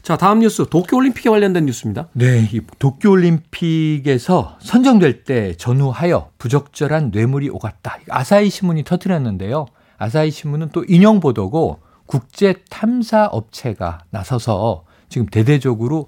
자, 0.03 0.17
다음 0.17 0.39
뉴스 0.39 0.65
도쿄 0.71 0.97
올림픽에 0.97 1.29
관련된 1.29 1.67
뉴스입니다. 1.67 2.09
네, 2.13 2.49
이 2.53 2.61
도쿄 2.79 3.11
올림픽에서 3.11 4.57
선정될 4.61 5.25
때 5.25 5.55
전후하여 5.57 6.31
부적절한 6.39 7.11
뇌물이 7.13 7.49
오갔다. 7.51 7.99
아사히 8.09 8.51
신문이 8.51 8.85
터뜨렸는데요. 8.85 9.67
아사히 9.99 10.31
신문은 10.31 10.69
또 10.73 10.85
인용 10.89 11.19
보도고 11.19 11.81
국제 12.09 12.55
탐사 12.71 13.27
업체가 13.27 14.01
나서서 14.09 14.85
지금 15.11 15.27
대대적으로 15.27 16.07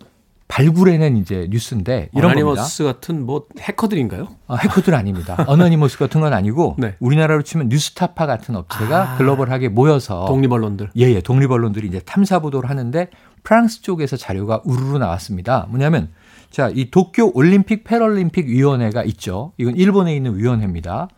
발굴해낸 0.49 1.19
이제 1.19 1.47
뉴스인데 1.51 2.09
이런 2.13 2.33
겁니다. 2.33 2.51
어나니머스 2.51 2.85
같은 2.85 3.25
뭐 3.25 3.47
해커들인가요? 3.61 4.29
아, 4.49 4.57
해커들 4.57 4.95
아닙니다. 4.95 5.45
어나니머스 5.47 5.99
같은 5.99 6.23
건 6.23 6.33
아니고 6.33 6.75
네. 6.81 6.97
우리나라로 6.99 7.43
치면 7.43 7.69
뉴스타파 7.69 8.27
같은 8.27 8.57
업체가 8.57 9.13
아, 9.13 9.17
글로벌하게 9.19 9.69
모여서 9.69 10.25
독립 10.27 10.51
언론들. 10.51 10.91
예, 10.97 11.03
예, 11.03 11.21
독립 11.21 11.53
언론들이 11.53 11.87
이제 11.87 12.01
탐사 12.01 12.41
보도를 12.41 12.69
하는데 12.69 13.09
프랑스 13.45 13.83
쪽에서 13.83 14.17
자료가 14.17 14.63
우르르 14.65 14.97
나왔습니다. 14.99 15.67
뭐냐면 15.69 16.09
자, 16.51 16.71
이 16.75 16.91
도쿄 16.91 17.31
올림픽 17.35 17.85
패럴림픽 17.85 18.47
위원회가 18.49 19.05
있죠. 19.05 19.53
이건 19.59 19.77
일본에 19.77 20.17
있는 20.17 20.37
위원회입니다. 20.37 21.09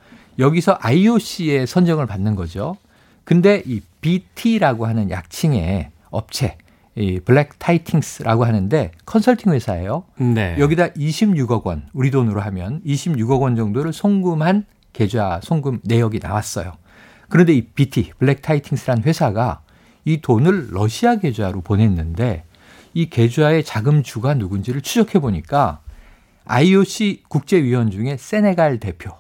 여기서 0.40 0.76
IOC의 0.80 1.68
선정을 1.68 2.06
받는 2.06 2.34
거죠. 2.34 2.76
근데 3.24 3.62
이 3.64 3.80
BT라고 4.02 4.86
하는 4.86 5.10
약칭의 5.10 5.90
업체, 6.10 6.58
이 6.94 7.20
블랙 7.20 7.58
타이딩스라고 7.58 8.44
하는데 8.44 8.92
컨설팅 9.06 9.52
회사예요. 9.52 10.04
네. 10.18 10.56
여기다 10.58 10.88
26억 10.88 11.64
원, 11.64 11.86
우리 11.94 12.10
돈으로 12.10 12.42
하면 12.42 12.82
26억 12.84 13.40
원 13.40 13.56
정도를 13.56 13.94
송금한 13.94 14.66
계좌 14.92 15.40
송금 15.42 15.80
내역이 15.84 16.18
나왔어요. 16.22 16.74
그런데 17.30 17.54
이 17.54 17.62
BT, 17.62 18.12
블랙 18.18 18.42
타이딩스라는 18.42 19.04
회사가 19.04 19.62
이 20.04 20.20
돈을 20.20 20.68
러시아 20.72 21.16
계좌로 21.16 21.62
보냈는데 21.62 22.44
이 22.92 23.08
계좌의 23.08 23.64
자금주가 23.64 24.34
누군지를 24.34 24.82
추적해 24.82 25.18
보니까 25.18 25.80
IOC 26.44 27.22
국제위원 27.28 27.90
중에 27.90 28.18
세네갈 28.18 28.80
대표, 28.80 29.12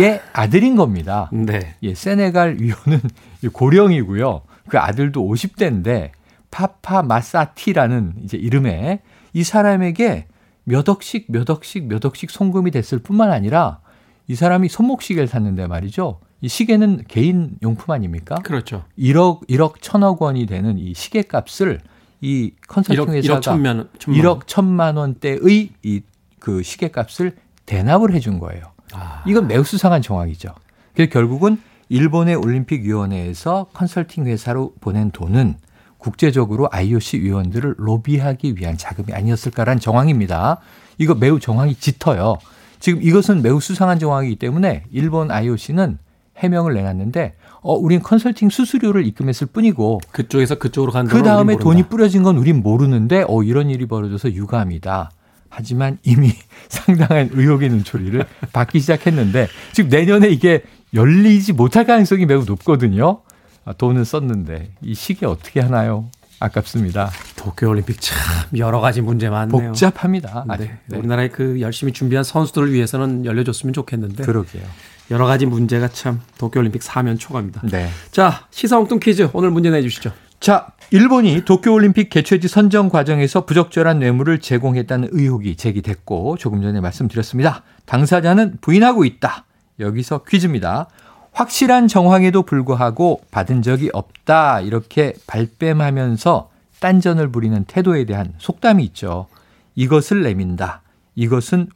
예 0.00 0.20
아들인 0.32 0.76
겁니다. 0.76 1.30
네. 1.32 1.74
예, 1.82 1.94
세네갈 1.94 2.56
위원은 2.60 3.00
고령이고요. 3.52 4.42
그 4.68 4.78
아들도 4.78 5.26
50대인데 5.26 6.10
파파 6.50 7.02
마사티라는 7.02 8.14
이제 8.22 8.36
이름에 8.36 9.00
이 9.32 9.42
사람에게 9.44 10.26
몇 10.64 10.88
억씩 10.88 11.26
몇 11.28 11.48
억씩 11.48 11.86
몇 11.88 12.04
억씩 12.04 12.30
송금이 12.30 12.70
됐을 12.70 12.98
뿐만 12.98 13.30
아니라 13.30 13.80
이 14.26 14.34
사람이 14.34 14.68
손목시계를 14.68 15.26
샀는데 15.26 15.66
말이죠. 15.66 16.20
이 16.40 16.48
시계는 16.48 17.04
개인 17.08 17.56
용품 17.62 17.92
아닙니까? 17.92 18.36
그렇죠. 18.44 18.84
1억 18.98 19.48
1억 19.48 19.80
천억 19.80 20.22
원이 20.22 20.46
되는 20.46 20.78
이 20.78 20.94
시계 20.94 21.22
값을 21.22 21.80
이 22.20 22.52
컨설팅 22.68 23.06
1억, 23.06 23.10
회사가 23.10 23.38
1억 23.40 23.42
천만, 23.42 23.88
천만 23.98 24.20
1억 24.22 24.40
천만 24.46 24.96
원대의 24.96 25.70
이 25.82 26.02
그 26.38 26.62
시계 26.62 26.88
값을 26.88 27.36
대납을 27.66 28.14
해준 28.14 28.38
거예요. 28.38 28.62
아, 28.92 29.22
이건 29.26 29.46
매우 29.46 29.64
수상한 29.64 30.02
정황이죠. 30.02 30.50
그래서 30.94 31.10
결국은 31.10 31.60
일본의 31.88 32.36
올림픽 32.36 32.82
위원회에서 32.82 33.68
컨설팅 33.72 34.26
회사로 34.26 34.74
보낸 34.80 35.10
돈은 35.10 35.56
국제적으로 35.98 36.68
IOC 36.70 37.22
위원들을 37.22 37.74
로비하기 37.78 38.54
위한 38.56 38.76
자금이 38.76 39.12
아니었을까라는 39.12 39.80
정황입니다. 39.80 40.58
이거 40.98 41.14
매우 41.14 41.40
정황이 41.40 41.74
짙어요. 41.74 42.36
지금 42.80 43.02
이것은 43.02 43.42
매우 43.42 43.60
수상한 43.60 43.98
정황이기 43.98 44.36
때문에 44.36 44.84
일본 44.92 45.30
IOC는 45.30 45.98
해명을 46.36 46.74
내놨는데 46.74 47.34
어 47.62 47.74
우린 47.74 48.00
컨설팅 48.00 48.48
수수료를 48.48 49.04
입금했을 49.06 49.48
뿐이고 49.48 50.00
그쪽에서 50.12 50.56
그쪽으로 50.56 50.92
간그 50.92 51.22
다음에 51.22 51.56
돈이 51.56 51.88
뿌려진 51.88 52.22
건 52.22 52.36
우린 52.36 52.62
모르는데 52.62 53.24
어 53.26 53.42
이런 53.42 53.70
일이 53.70 53.86
벌어져서 53.86 54.32
유감이다. 54.32 55.10
하지만 55.48 55.98
이미 56.02 56.32
상당한 56.68 57.30
의혹의 57.32 57.68
눈초리를 57.70 58.24
받기 58.52 58.80
시작했는데 58.80 59.48
지금 59.72 59.90
내년에 59.90 60.28
이게 60.28 60.62
열리지 60.94 61.52
못할 61.52 61.84
가능성이 61.86 62.26
매우 62.26 62.44
높거든요. 62.44 63.22
아, 63.64 63.72
돈은 63.72 64.04
썼는데 64.04 64.72
이 64.82 64.94
시기 64.94 65.26
어떻게 65.26 65.60
하나요? 65.60 66.10
아깝습니다. 66.40 67.10
도쿄올림픽 67.36 68.00
참 68.00 68.16
여러 68.56 68.80
가지 68.80 69.00
문제 69.00 69.28
많네요. 69.28 69.70
복잡합니다. 69.70 70.44
아직. 70.48 70.70
네. 70.86 70.98
우리나라의 70.98 71.30
그 71.30 71.60
열심히 71.60 71.92
준비한 71.92 72.22
선수들을 72.24 72.72
위해서는 72.72 73.24
열려줬으면 73.24 73.72
좋겠는데 73.72 74.24
그러게요. 74.24 74.62
여러 75.10 75.26
가지 75.26 75.46
문제가 75.46 75.88
참 75.88 76.20
도쿄올림픽 76.38 76.82
사면 76.82 77.18
초과입니다. 77.18 77.62
네. 77.70 77.88
자 78.12 78.46
시사 78.50 78.78
엉뚱 78.78 79.00
퀴즈 79.00 79.28
오늘 79.32 79.50
문제 79.50 79.70
내주시죠. 79.70 80.12
자, 80.40 80.68
일본이 80.90 81.44
도쿄올림픽 81.44 82.10
개최지 82.10 82.48
선정 82.48 82.88
과정에서 82.88 83.44
부적절한 83.44 83.98
뇌물을 83.98 84.40
제공했다는 84.40 85.08
의혹이 85.12 85.56
제기됐고 85.56 86.36
조금 86.38 86.62
전에 86.62 86.80
말씀드렸습니다. 86.80 87.62
당사자는 87.86 88.58
부인하고 88.60 89.04
있다. 89.04 89.44
여기서 89.80 90.22
퀴즈입니다. 90.24 90.88
확실한 91.32 91.88
정황에도 91.88 92.42
불구하고 92.42 93.20
받은 93.30 93.62
적이 93.62 93.90
없다. 93.92 94.60
이렇게 94.60 95.14
발뺌하면서 95.26 96.50
딴전을 96.80 97.30
부리는 97.30 97.64
태도에 97.64 98.04
대한 98.04 98.34
속담이 98.38 98.84
있죠. 98.86 99.26
이것을 99.74 100.22
내민다. 100.22 100.82
이것은 101.16 101.68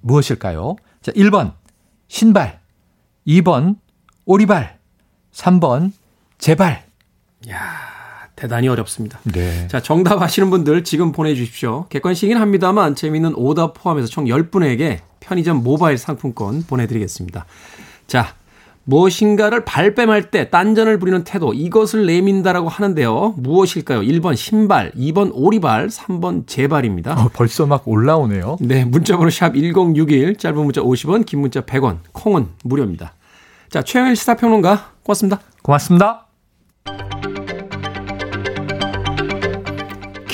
무엇일까요? 0.00 0.76
자, 1.02 1.12
1번 1.12 1.52
신발, 2.08 2.60
2번 3.26 3.76
오리발, 4.24 4.78
3번 5.32 5.92
제발. 6.38 6.84
야 7.50 7.93
대단히 8.36 8.68
어렵습니다. 8.68 9.20
네. 9.24 9.68
자, 9.68 9.80
정답 9.80 10.20
아시는 10.20 10.50
분들 10.50 10.84
지금 10.84 11.12
보내주십시오. 11.12 11.86
객관식이긴 11.88 12.36
합니다만 12.36 12.94
재미있는 12.94 13.34
오답 13.36 13.74
포함해서 13.74 14.08
총 14.08 14.24
10분에게 14.24 15.00
편의점 15.20 15.62
모바일 15.62 15.98
상품권 15.98 16.62
보내드리겠습니다. 16.64 17.46
자, 18.06 18.34
무엇인가를 18.84 19.64
발뺌할 19.64 20.30
때 20.30 20.50
딴전을 20.50 20.98
부리는 20.98 21.24
태도, 21.24 21.54
이것을 21.54 22.06
내민다라고 22.06 22.68
하는데요. 22.68 23.34
무엇일까요? 23.38 24.00
1번 24.00 24.36
신발, 24.36 24.92
2번 24.92 25.30
오리발, 25.32 25.88
3번 25.88 26.46
제발입니다. 26.46 27.12
어, 27.14 27.30
벌써 27.32 27.66
막 27.66 27.88
올라오네요. 27.88 28.58
네, 28.60 28.84
문자번호 28.84 29.30
샵 29.30 29.54
1061, 29.54 30.36
짧은 30.36 30.56
문자 30.58 30.82
50원, 30.82 31.24
긴 31.24 31.40
문자 31.40 31.62
100원, 31.62 31.98
콩은 32.12 32.48
무료입니다. 32.62 33.14
자, 33.70 33.82
최영일 33.82 34.16
시사평론가, 34.16 34.92
고맙습니다. 35.02 35.40
고맙습니다. 35.62 36.23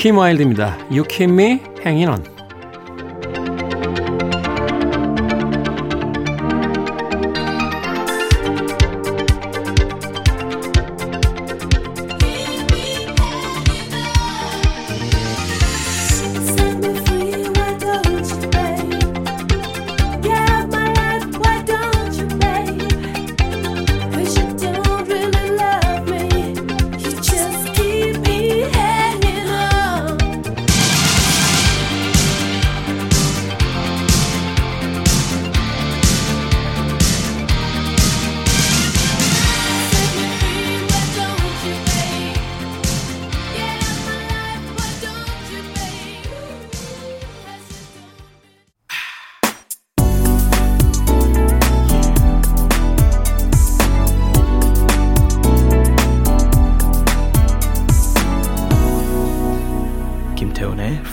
킴 0.01 0.17
와일드입니다. 0.17 0.79
You 0.89 1.03
keep 1.03 1.31
me 1.31 1.59
hanging 1.85 2.09
on. 2.09 2.30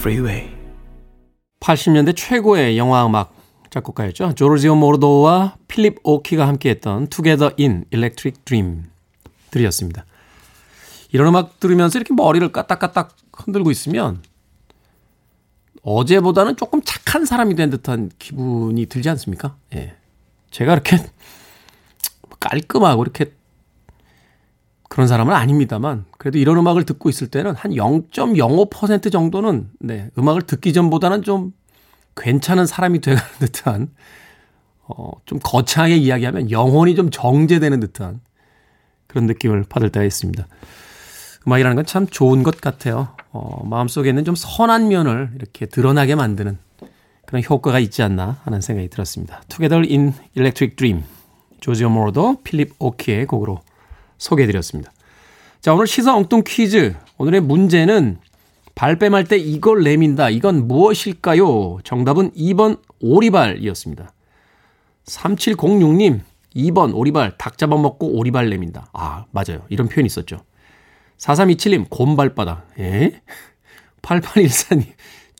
Freeway. 0.08 0.48
80년대 1.60 2.16
최고의 2.16 2.78
영화 2.78 3.04
음악 3.04 3.34
작곡가였죠. 3.68 4.34
조르지오 4.34 4.74
모르도와 4.74 5.56
필립 5.68 5.98
오키가 6.02 6.48
함께했던 6.48 7.08
Together 7.08 7.54
in 7.60 7.84
Electric 7.90 8.40
Dream 8.46 8.84
들이었습니다. 9.50 10.06
이런 11.12 11.28
음악 11.28 11.60
들으면서 11.60 11.98
이렇게 11.98 12.14
머리를 12.14 12.50
까딱까딱 12.50 13.16
흔들고 13.34 13.70
있으면 13.70 14.22
어제보다는 15.82 16.56
조금 16.56 16.80
착한 16.82 17.26
사람이 17.26 17.54
된 17.54 17.68
듯한 17.68 18.10
기분이 18.18 18.86
들지 18.86 19.10
않습니까? 19.10 19.56
예. 19.74 19.94
제가 20.50 20.72
이렇게 20.72 20.96
깔끔하고 22.40 23.02
이렇게 23.02 23.34
그런 24.88 25.06
사람은 25.06 25.34
아닙니다만 25.34 26.06
그래도 26.16 26.38
이런 26.38 26.56
음악을 26.56 26.84
듣고 26.84 27.08
있을 27.08 27.28
때는 27.28 27.54
한 27.54 27.72
0.05% 27.72 29.12
정도는 29.12 29.68
네, 29.80 30.10
음악을 30.18 30.42
듣기 30.42 30.72
전보다는 30.72 31.22
좀 31.22 31.52
괜찮은 32.16 32.66
사람이 32.66 33.00
돼가는 33.00 33.28
듯한 33.38 33.90
어, 34.82 35.10
좀 35.26 35.38
거창하게 35.42 35.96
이야기하면 35.96 36.50
영혼이 36.50 36.94
좀 36.94 37.10
정제되는 37.10 37.80
듯한 37.80 38.20
그런 39.06 39.26
느낌을 39.26 39.64
받을 39.68 39.90
때가 39.90 40.04
있습니다. 40.04 40.46
음악이라는 41.46 41.76
건 41.76 41.84
참 41.84 42.06
좋은 42.06 42.42
것 42.42 42.60
같아요. 42.60 43.08
어, 43.30 43.64
마음속에 43.66 44.08
있는 44.08 44.24
좀 44.24 44.34
선한 44.34 44.88
면을 44.88 45.30
이렇게 45.34 45.66
드러나게 45.66 46.14
만드는 46.14 46.58
그런 47.26 47.42
효과가 47.48 47.78
있지 47.78 48.02
않나 48.02 48.40
하는 48.44 48.60
생각이 48.62 48.88
들었습니다. 48.88 49.42
Together 49.48 49.86
in 49.88 50.14
Electric 50.34 50.76
Dream. 50.76 51.04
조지오 51.60 51.90
모로도 51.90 52.40
필립 52.42 52.74
오키의 52.78 53.26
곡으로 53.26 53.60
소개해드렸습니다. 54.18 54.92
자, 55.60 55.74
오늘 55.74 55.86
시사 55.86 56.14
엉뚱 56.14 56.42
퀴즈. 56.46 56.94
오늘의 57.16 57.40
문제는 57.40 58.18
발뺌할 58.74 59.24
때 59.24 59.36
이걸 59.36 59.82
내민다. 59.82 60.30
이건 60.30 60.68
무엇일까요? 60.68 61.78
정답은 61.82 62.30
2번 62.32 62.80
오리발이었습니다. 63.00 64.12
3706님, 65.06 66.20
2번 66.54 66.94
오리발, 66.94 67.38
닭 67.38 67.58
잡아먹고 67.58 68.16
오리발 68.18 68.50
내민다. 68.50 68.88
아, 68.92 69.24
맞아요. 69.32 69.62
이런 69.68 69.88
표현이 69.88 70.06
있었죠. 70.06 70.38
4327님, 71.16 71.90
곰발바닥. 71.90 72.68
예? 72.78 73.20
8814님, 74.02 74.86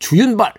주윤발. 0.01 0.55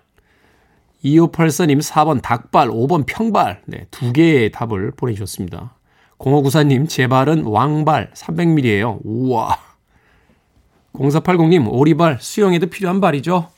2584님, 1.04 1.82
4번 1.82 2.22
닭발, 2.22 2.70
5번 2.70 3.06
평발. 3.06 3.62
네, 3.66 3.88
두 3.92 4.14
개의 4.14 4.52
답을 4.52 4.92
보내주셨습니다. 4.92 5.76
0594님, 6.20 6.88
제 6.88 7.08
발은 7.08 7.44
왕발 7.44 8.12
300ml예요. 8.14 9.00
우와. 9.04 9.58
0480님, 10.94 11.68
오리발, 11.72 12.18
수영에도 12.20 12.68
필요한 12.68 13.00
발이죠. 13.00 13.50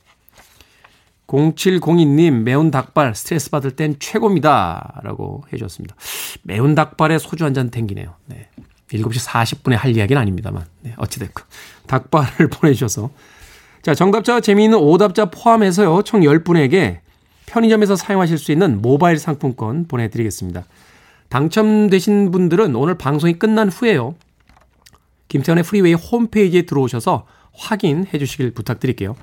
0702님, 1.28 2.44
매운 2.44 2.72
닭발 2.72 3.16
스트레스 3.16 3.50
받을 3.50 3.72
땐 3.72 3.96
최고입니다. 4.00 5.00
라고 5.04 5.44
해주셨습니다. 5.52 5.96
매운 6.44 6.76
닭발에 6.76 7.18
소주 7.20 7.46
한 7.46 7.54
잔 7.54 7.70
땡기네요. 7.72 8.14
네. 8.28 8.50
7시 8.90 9.26
40분에 9.26 9.72
할 9.78 9.96
이야기는 9.96 10.22
아닙니다만. 10.22 10.66
네, 10.82 10.94
어찌됐건. 10.98 11.46
닭발을 11.88 12.50
보내주셔서. 12.52 13.10
자, 13.82 13.96
정답자와 13.96 14.42
재미있는 14.42 14.78
오답자 14.78 15.26
포함해서요, 15.26 16.04
총 16.04 16.22
10분에게 16.22 17.00
편의점에서 17.46 17.96
사용하실 17.96 18.38
수 18.38 18.52
있는 18.52 18.82
모바일 18.82 19.18
상품권 19.18 19.88
보내드리겠습니다. 19.88 20.66
당첨되신 21.32 22.30
분들은 22.30 22.76
오늘 22.76 22.96
방송이 22.98 23.40
끝난 23.40 23.70
후에요. 23.70 24.16
김태훈의 25.30 25.64
프리웨이 25.64 25.94
홈페이지에 25.94 26.64
들어오셔서 26.64 27.26
확인해 27.54 28.20
주시길 28.20 28.52
부탁드릴게요. 28.52 29.16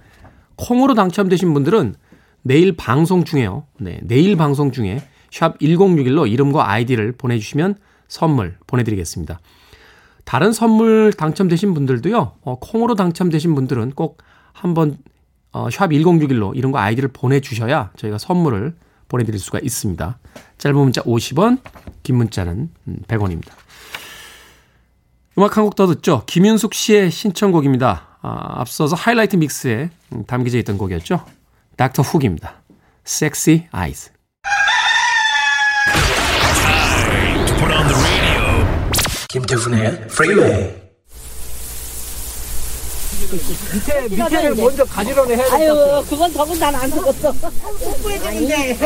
콩으로 0.57 0.95
당첨되신 0.95 1.53
분들은 1.53 1.95
내일 2.41 2.77
방송 2.77 3.25
중에요. 3.25 3.67
네, 3.79 4.01
내일 4.03 4.37
방송 4.37 4.73
중에 4.73 5.03
샵 5.31 5.59
1061로 5.59 6.31
이름과 6.31 6.71
아이디를 6.71 7.13
보내주시면 7.13 7.77
선물 8.09 8.57
보내드리겠습니다. 8.67 9.39
다른 10.25 10.53
선물 10.53 11.13
당첨되신 11.13 11.75
분들도요, 11.75 12.33
어, 12.41 12.59
콩으로 12.59 12.95
당첨되신 12.95 13.55
분들은 13.55 13.91
꼭 13.91 14.23
한번 14.55 14.97
어, 15.53 15.69
샵 15.71 15.89
1061로 15.91 16.57
이름과 16.57 16.83
아이디를 16.83 17.11
보내주셔야 17.13 17.91
저희가 17.97 18.17
선물을 18.17 18.75
보내드릴 19.09 19.41
수가 19.41 19.59
있습니다. 19.63 20.19
짧은 20.59 20.77
문자 20.79 21.03
50원, 21.03 21.61
긴 22.03 22.17
문자는 22.17 22.71
100원입니다. 23.09 23.51
음악 25.39 25.57
한 25.57 25.65
곡 25.65 25.77
더 25.77 25.87
듣죠. 25.87 26.25
김윤숙 26.27 26.75
씨의 26.75 27.11
신청곡입니다. 27.11 28.19
아, 28.21 28.61
앞서서 28.61 28.97
하이라이트 28.97 29.37
믹스에 29.37 29.91
음, 30.13 30.25
담겨져 30.27 30.59
있던 30.59 30.77
곡이었죠. 30.79 31.25
닥터 31.77 32.03
훅입니다. 32.03 32.63
Sexy 33.07 33.69
Eyes. 33.73 34.11
김태훈의 39.29 39.87
Freeway. 40.11 40.88
밑에 43.31 44.09
밑에를 44.09 44.55
먼저 44.55 44.85
가지런히 44.85 45.35
해야 45.35 45.53
아유, 45.53 46.03
그건 46.09 46.33
더군 46.33 46.59
난안 46.59 46.91
죽었어. 46.91 47.31
후회되는데. 48.03 48.77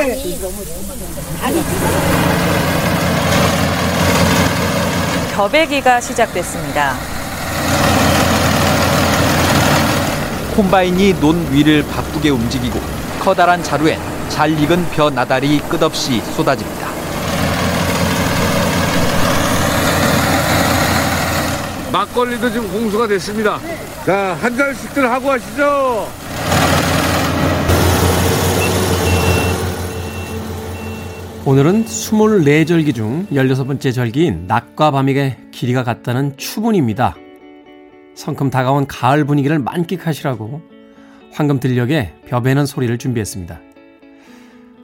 겨배기가 5.34 6.00
시작됐습니다. 6.00 6.94
콤바인이 10.56 11.14
논 11.20 11.50
위를 11.50 11.82
바쁘게 11.84 12.28
움직이고 12.30 12.78
커다란 13.20 13.62
자루엔 13.62 13.98
잘 14.28 14.50
익은 14.50 14.90
벼 14.90 15.08
나달이 15.08 15.60
끝없이 15.68 16.20
쏟아집니다. 16.36 16.88
막걸리도 21.90 22.50
지금 22.50 22.70
공수가 22.70 23.06
됐습니다. 23.06 23.58
자, 24.04 24.36
한 24.40 24.56
잔씩들 24.56 25.08
하고 25.08 25.30
하시죠. 25.30 26.08
오늘은 31.46 31.84
24절기 31.84 32.96
중 32.96 33.26
16번째 33.28 33.94
절기인 33.94 34.46
낮과 34.48 34.90
밤의 34.90 35.36
길이가 35.52 35.84
같다는 35.84 36.36
추분입니다. 36.36 37.14
성큼 38.16 38.50
다가온 38.50 38.88
가을 38.88 39.24
분위기를 39.24 39.60
만끽하시라고 39.60 40.60
황금 41.32 41.60
들녘에 41.60 42.12
벼베는 42.26 42.66
소리를 42.66 42.98
준비했습니다. 42.98 43.60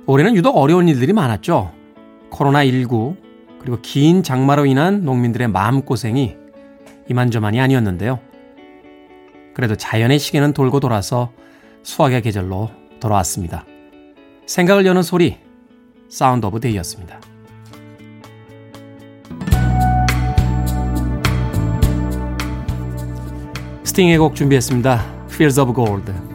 올해는 0.07 0.37
유독 0.37 0.57
어려운 0.57 0.89
일들이 0.89 1.13
많았죠. 1.13 1.73
코로나19 2.31 3.17
그리고 3.61 3.79
긴 3.83 4.23
장마로 4.23 4.67
인한 4.67 5.05
농민들의 5.05 5.49
마음고생이 5.49 6.37
이만저만이 7.09 7.61
아니었는데요. 7.61 8.28
그래도 9.59 9.75
자연의 9.75 10.21
시계는 10.21 10.53
돌고 10.53 10.79
돌아서 10.79 11.33
수확의 11.83 12.23
계절로 12.23 12.71
돌아왔습니다. 13.01 13.67
생각을 14.47 14.87
여는 14.87 15.03
소리, 15.03 15.37
Sound 16.09 16.47
of 16.47 16.61
Day였습니다. 16.61 17.21
스팅의 23.83 24.19
곡 24.19 24.37
준비했습니다. 24.37 25.27
Fields 25.29 25.59
of 25.59 25.75
Gold. 25.75 26.28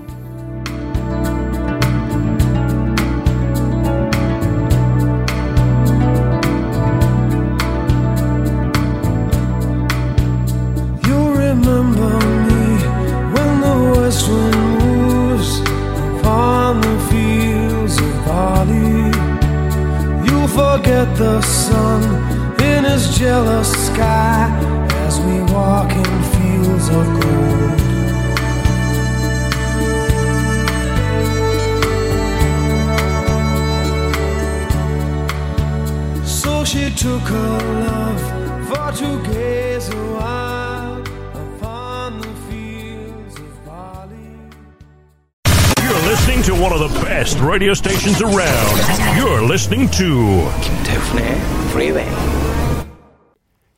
Listening 46.43 46.59
to 46.59 46.63
one 46.63 46.73
of 46.73 46.79
the 46.79 47.05
best 47.05 47.39
radio 47.39 47.73
stations 47.73 48.21
around. 48.21 48.75
You're 49.17 49.43
listening 49.45 49.89
to 49.91 50.51
김태훈의 50.61 51.25
Freeway. 51.69 52.09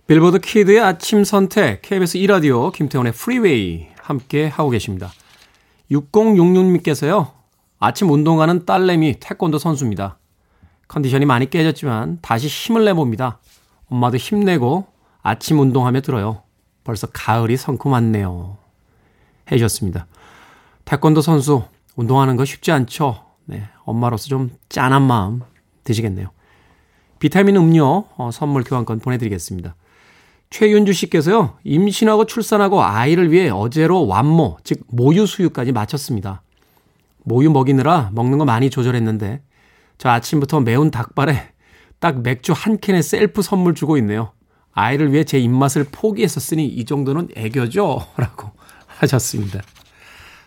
빌보드 0.07 0.39
키드의 0.39 0.79
아침 0.79 1.23
선택 1.23 1.81
KBS 1.83 2.17
2 2.17 2.27
라디오 2.27 2.71
김태훈의 2.71 3.13
프리웨이 3.13 3.87
함께 4.01 4.47
하고 4.47 4.71
계십니다. 4.71 5.11
6066님께서요. 5.91 7.31
아침 7.79 8.09
운동하는 8.09 8.65
딸내미 8.65 9.17
태권도 9.19 9.59
선수입니다. 9.59 10.17
컨디션이 10.87 11.25
많이 11.25 11.49
깨졌지만 11.49 12.19
다시 12.21 12.47
힘을 12.47 12.85
내봅니다. 12.85 13.39
엄마도 13.89 14.17
힘내고 14.17 14.87
아침 15.21 15.59
운동하며 15.59 16.01
들어요. 16.01 16.41
벌써 16.83 17.07
가을이 17.07 17.57
성큼 17.57 17.91
왔네요. 17.91 18.57
해주셨습니다. 19.51 20.07
태권도 20.85 21.21
선수 21.21 21.63
운동하는 21.95 22.35
거 22.35 22.45
쉽지 22.45 22.71
않죠. 22.71 23.23
네, 23.45 23.67
엄마로서 23.83 24.27
좀 24.27 24.51
짠한 24.69 25.01
마음 25.01 25.41
드시겠네요. 25.83 26.29
비타민 27.19 27.55
음료 27.55 28.05
어, 28.17 28.29
선물 28.31 28.63
교환권 28.63 28.99
보내드리겠습니다. 28.99 29.75
최윤주 30.49 30.93
씨께서요, 30.93 31.57
임신하고 31.63 32.25
출산하고 32.25 32.83
아이를 32.83 33.31
위해 33.31 33.49
어제로 33.49 34.07
완모, 34.07 34.57
즉 34.63 34.79
모유 34.87 35.25
수유까지 35.25 35.71
마쳤습니다. 35.71 36.43
모유 37.23 37.49
먹이느라 37.49 38.11
먹는 38.13 38.37
거 38.37 38.45
많이 38.45 38.69
조절했는데, 38.69 39.41
저 39.97 40.09
아침부터 40.09 40.61
매운 40.61 40.91
닭발에 40.91 41.51
딱 41.99 42.21
맥주 42.21 42.53
한 42.53 42.79
캔에 42.79 43.01
셀프 43.01 43.41
선물 43.41 43.73
주고 43.73 43.97
있네요. 43.97 44.31
아이를 44.71 45.11
위해 45.11 45.23
제 45.23 45.39
입맛을 45.39 45.87
포기했었으니 45.91 46.67
이 46.67 46.85
정도는 46.85 47.29
애교죠? 47.35 48.05
라고 48.17 48.51
하셨습니다. 48.87 49.61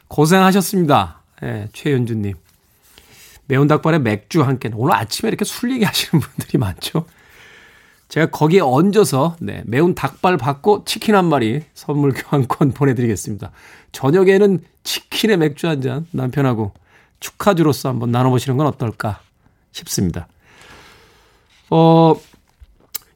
고생하셨습니다. 0.06 1.17
예, 1.42 1.68
최윤주님. 1.72 2.35
매운 3.46 3.66
닭발에 3.66 3.98
맥주 3.98 4.42
한 4.42 4.59
캔. 4.59 4.72
오늘 4.74 4.94
아침에 4.94 5.29
이렇게 5.29 5.44
술 5.44 5.72
얘기하시는 5.72 6.20
분들이 6.20 6.59
많죠? 6.59 7.07
제가 8.09 8.27
거기에 8.31 8.61
얹어서 8.61 9.37
네, 9.40 9.62
매운 9.66 9.94
닭발 9.94 10.37
받고 10.38 10.85
치킨 10.85 11.14
한 11.14 11.27
마리 11.27 11.62
선물 11.74 12.12
교환권 12.14 12.72
보내드리겠습니다. 12.74 13.51
저녁에는 13.92 14.61
치킨에 14.83 15.37
맥주 15.37 15.66
한 15.68 15.81
잔 15.83 16.07
남편하고 16.12 16.72
축하주로서 17.20 17.88
한번 17.90 18.11
나눠보시는 18.11 18.57
건 18.57 18.66
어떨까 18.66 19.20
싶습니다. 19.72 20.27
어, 21.70 22.14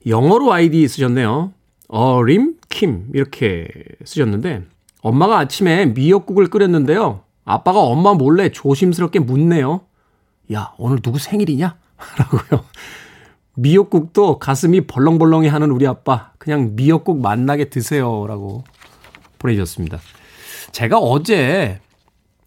영어로 0.07 0.53
아이디 0.53 0.87
쓰셨네요. 0.89 1.53
어림 1.89 2.57
킴 2.69 3.09
이렇게 3.15 3.69
쓰셨는데 4.05 4.63
엄마가 5.01 5.39
아침에 5.39 5.87
미역국을 5.87 6.49
끓였는데요. 6.49 7.23
아빠가 7.45 7.81
엄마 7.81 8.15
몰래 8.15 8.51
조심스럽게 8.51 9.21
묻네요. 9.21 9.83
야 10.53 10.73
오늘 10.79 11.01
누구 11.01 11.19
생일이냐? 11.19 11.77
라고요. 12.19 12.65
미역국도 13.55 14.39
가슴이 14.39 14.83
벌렁벌렁해 14.87 15.49
하는 15.49 15.71
우리 15.71 15.87
아빠 15.87 16.33
그냥 16.39 16.75
미역국 16.75 17.21
맛나게 17.21 17.69
드세요 17.69 18.27
라고 18.27 18.65
보내주셨습니다. 19.39 19.99
제가 20.73 20.99
어제 20.99 21.81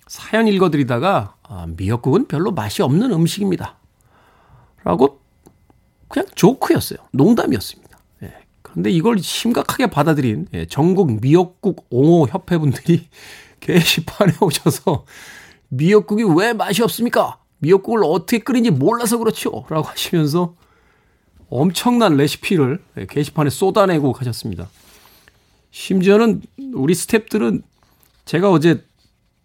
사연 0.08 0.48
읽어드리다가 0.48 1.36
아, 1.44 1.68
미역국은 1.78 2.28
별로 2.28 2.52
맛이 2.52 2.82
없는 2.82 3.12
음식입니다. 3.12 3.76
라고 4.84 5.20
그냥 6.08 6.28
조크였어요. 6.36 7.00
농담이었습니다. 7.12 7.98
예. 8.24 8.34
그런데 8.62 8.90
이걸 8.92 9.20
심각하게 9.20 9.88
받아들인 9.88 10.48
예, 10.54 10.66
전국 10.66 11.20
미역국 11.22 11.88
옹호 11.90 12.28
협회분들이 12.28 13.08
게시판에 13.65 14.34
오셔서 14.41 15.06
미역국이 15.69 16.23
왜 16.23 16.54
맛이 16.54 16.84
없습니까? 16.84 17.39
미역국을 17.58 18.04
어떻게 18.04 18.39
끓인지 18.39 18.69
몰라서 18.69 19.17
그렇죠. 19.17 19.65
라고 19.69 19.88
하시면서 19.88 20.56
엄청난 21.49 22.15
레시피를 22.15 22.84
예, 22.97 23.06
게시판에 23.08 23.49
쏟아내고 23.49 24.13
가셨습니다. 24.13 24.69
심지어는 25.71 26.41
우리 26.73 26.93
스탭들은 26.93 27.63
제가 28.25 28.51
어제 28.51 28.84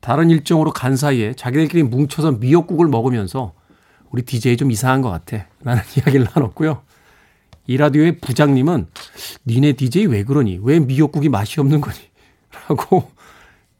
다른 0.00 0.30
일정으로 0.30 0.72
간 0.72 0.96
사이에 0.96 1.34
자기들끼리 1.34 1.82
뭉쳐서 1.84 2.32
미역국을 2.32 2.88
먹으면서 2.88 3.54
우리 4.10 4.22
DJ 4.22 4.56
좀 4.56 4.70
이상한 4.70 5.02
것 5.02 5.10
같아. 5.10 5.46
라는 5.62 5.82
이야기를 5.96 6.28
나눴고요. 6.34 6.82
이 7.66 7.76
라디오의 7.76 8.18
부장님은 8.18 8.86
니네 9.46 9.74
DJ 9.74 10.06
왜 10.06 10.24
그러니? 10.24 10.60
왜 10.62 10.78
미역국이 10.78 11.28
맛이 11.28 11.60
없는 11.60 11.80
거니? 11.80 11.96
라고 12.68 13.10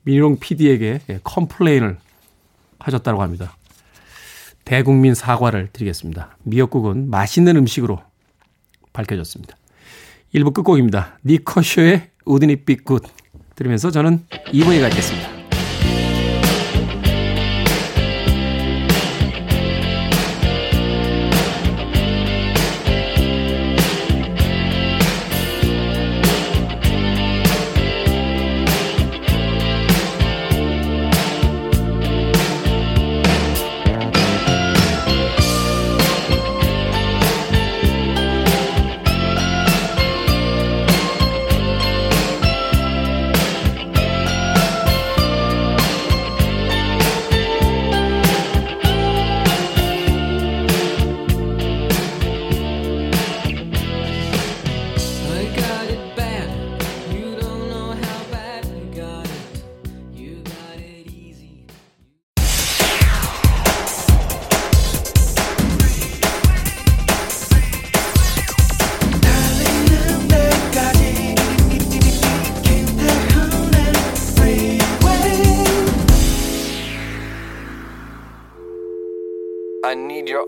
민용 0.02 0.38
PD에게 0.38 1.00
complain을 1.24 1.98
하셨다고 2.78 3.22
합니다. 3.22 3.56
대국민 4.64 5.14
사과를 5.14 5.68
드리겠습니다. 5.72 6.36
미역국은 6.44 7.10
맛있는 7.10 7.56
음식으로 7.56 8.00
밝혀졌습니다. 8.92 9.56
1부 10.34 10.54
끝곡입니다. 10.54 11.18
니커쇼의 11.24 12.10
우드니 12.24 12.64
빛굿 12.64 13.02
들으면서 13.56 13.90
저는 13.90 14.24
2부에 14.30 14.80
가겠습니다. 14.80 15.39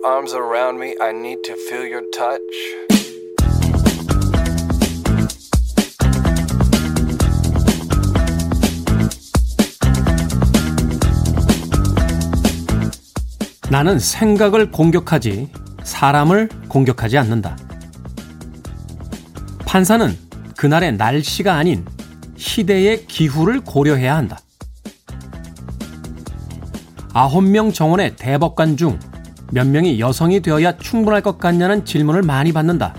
Arms 0.05 0.35
around 0.35 0.79
me. 0.79 0.97
I 1.01 1.11
need 1.11 1.43
to 1.45 1.55
feel 1.55 1.87
your 1.87 2.05
touch. 2.11 2.43
나는 13.71 13.99
생각을 13.99 14.71
공격하지 14.71 15.51
사람을 15.83 16.49
공격하지 16.69 17.17
않는다. 17.19 17.57
판사는 19.65 20.15
그날의 20.59 20.97
날씨가 20.97 21.55
아닌 21.55 21.87
시대의 22.37 23.07
기후를 23.07 23.61
고려해야 23.61 24.17
한다. 24.17 24.41
아홉 27.15 27.45
명 27.45 27.73
정원의 27.73 28.17
대법관 28.17 28.77
중 28.77 28.99
몇 29.53 29.67
명이 29.67 30.01
여성이 30.01 30.41
되어야 30.41 30.77
충분할 30.79 31.21
것 31.21 31.38
같냐는 31.38 31.85
질문을 31.85 32.23
많이 32.23 32.53
받는다. 32.53 32.95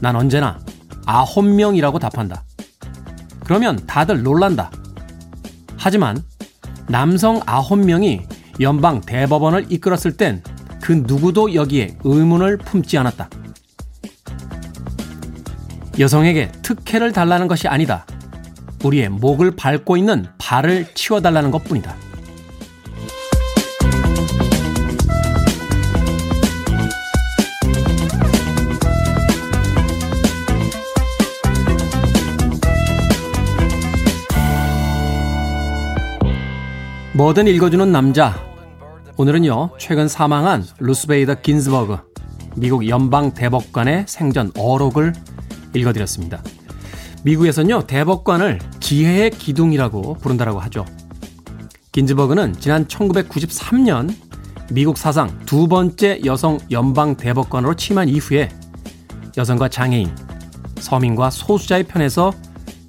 난 0.00 0.16
언제나 0.16 0.58
아홉 1.04 1.44
명이라고 1.44 1.98
답한다. 1.98 2.44
그러면 3.44 3.78
다들 3.86 4.22
놀란다. 4.22 4.70
하지만 5.76 6.22
남성 6.88 7.40
아홉 7.44 7.78
명이 7.78 8.22
연방 8.60 9.00
대법원을 9.00 9.66
이끌었을 9.70 10.16
땐 10.16 10.42
그 10.82 11.04
누구도 11.06 11.54
여기에 11.54 11.96
의문을 12.02 12.58
품지 12.58 12.98
않았다. 12.98 13.30
여성에게 15.98 16.50
특혜를 16.62 17.12
달라는 17.12 17.46
것이 17.46 17.68
아니다. 17.68 18.04
우리의 18.84 19.08
목을 19.08 19.52
밟고 19.54 19.96
있는 19.96 20.26
발을 20.38 20.92
치워달라는 20.94 21.52
것 21.52 21.62
뿐이다. 21.62 21.94
뭐든 37.14 37.46
읽어주는 37.46 37.92
남자. 37.92 38.42
오늘은요, 39.18 39.72
최근 39.78 40.08
사망한 40.08 40.64
루스베이더 40.78 41.42
긴즈버그, 41.42 41.98
미국 42.56 42.88
연방 42.88 43.34
대법관의 43.34 44.06
생전 44.08 44.52
어록을 44.56 45.12
읽어드렸습니다. 45.74 46.42
미국에서는요, 47.22 47.86
대법관을 47.86 48.60
지혜의 48.80 49.32
기둥이라고 49.32 50.14
부른다라고 50.14 50.58
하죠. 50.60 50.86
긴즈버그는 51.92 52.54
지난 52.58 52.86
1993년 52.86 54.14
미국 54.70 54.96
사상 54.96 55.38
두 55.44 55.68
번째 55.68 56.22
여성 56.24 56.58
연방 56.70 57.14
대법관으로 57.14 57.74
취임한 57.74 58.08
이후에 58.08 58.48
여성과 59.36 59.68
장애인, 59.68 60.16
서민과 60.78 61.28
소수자의 61.28 61.82
편에서 61.84 62.32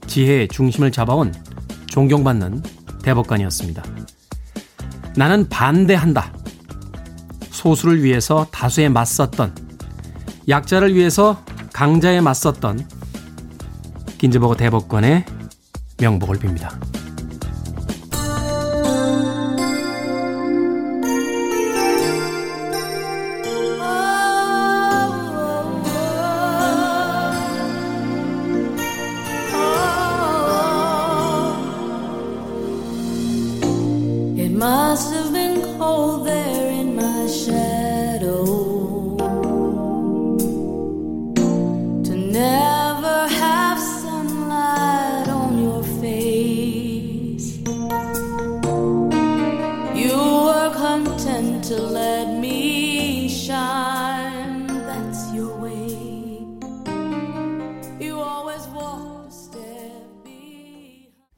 지혜의 0.07 0.47
중심을 0.47 0.93
잡아온 0.93 1.33
존경받는 1.87 2.63
대법관이었습니다. 3.03 3.83
나는 5.15 5.47
반대한다. 5.47 6.33
소수를 7.51 8.03
위해서 8.03 8.47
다수에 8.51 8.89
맞섰던, 8.89 9.55
약자를 10.49 10.95
위해서 10.95 11.43
강자에 11.71 12.21
맞섰던 12.21 12.87
긴즈버거 14.17 14.55
대법관의 14.55 15.25
명복을 15.99 16.37
빕니다. 16.37 16.92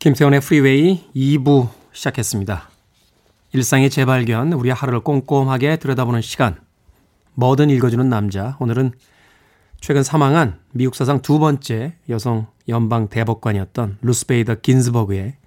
김태훈의 0.05 0.39
프리웨이 0.41 1.03
2부 1.15 1.67
시작했습니다. 1.91 2.69
일상의 3.53 3.89
재발견, 3.89 4.53
우리 4.53 4.69
하루를 4.69 4.99
꼼꼼하게 4.99 5.77
들여다보는 5.77 6.21
시간. 6.21 6.59
뭐든 7.33 7.71
읽어주는 7.71 8.07
남자. 8.07 8.55
오늘은 8.59 8.91
최근 9.81 10.03
사망한 10.03 10.59
미국 10.73 10.93
사상 10.93 11.23
두 11.23 11.39
번째 11.39 11.95
여성 12.07 12.45
연방 12.67 13.09
대법관이었던 13.09 13.97
루스 14.03 14.29
베이더 14.29 14.61
긴즈버그의 14.61 15.37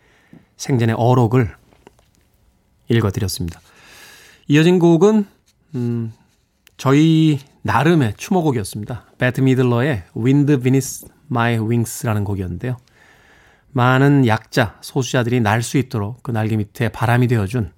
생전의 0.57 0.97
어록을 0.99 1.55
읽어드렸습니다. 2.89 3.61
이어진 4.49 4.81
곡은 4.81 5.25
음, 5.77 6.13
저희 6.77 7.39
나름의 7.63 8.15
추모곡이었습니다. 8.17 9.05
베트 9.19 9.41
미들러의 9.41 10.03
Wind 10.17 10.57
Beneath 10.57 11.07
My 11.31 11.59
Wings라는 11.59 12.25
곡이었는데요. 12.25 12.77
많은 13.73 14.27
약자, 14.27 14.79
소수자들이 14.81 15.41
날 15.41 15.63
수 15.63 15.79
있도록 15.79 16.23
그 16.23 16.31
날개 16.31 16.57
밑에 16.57 16.89
바람이 16.89 17.29
되어준 17.29 17.73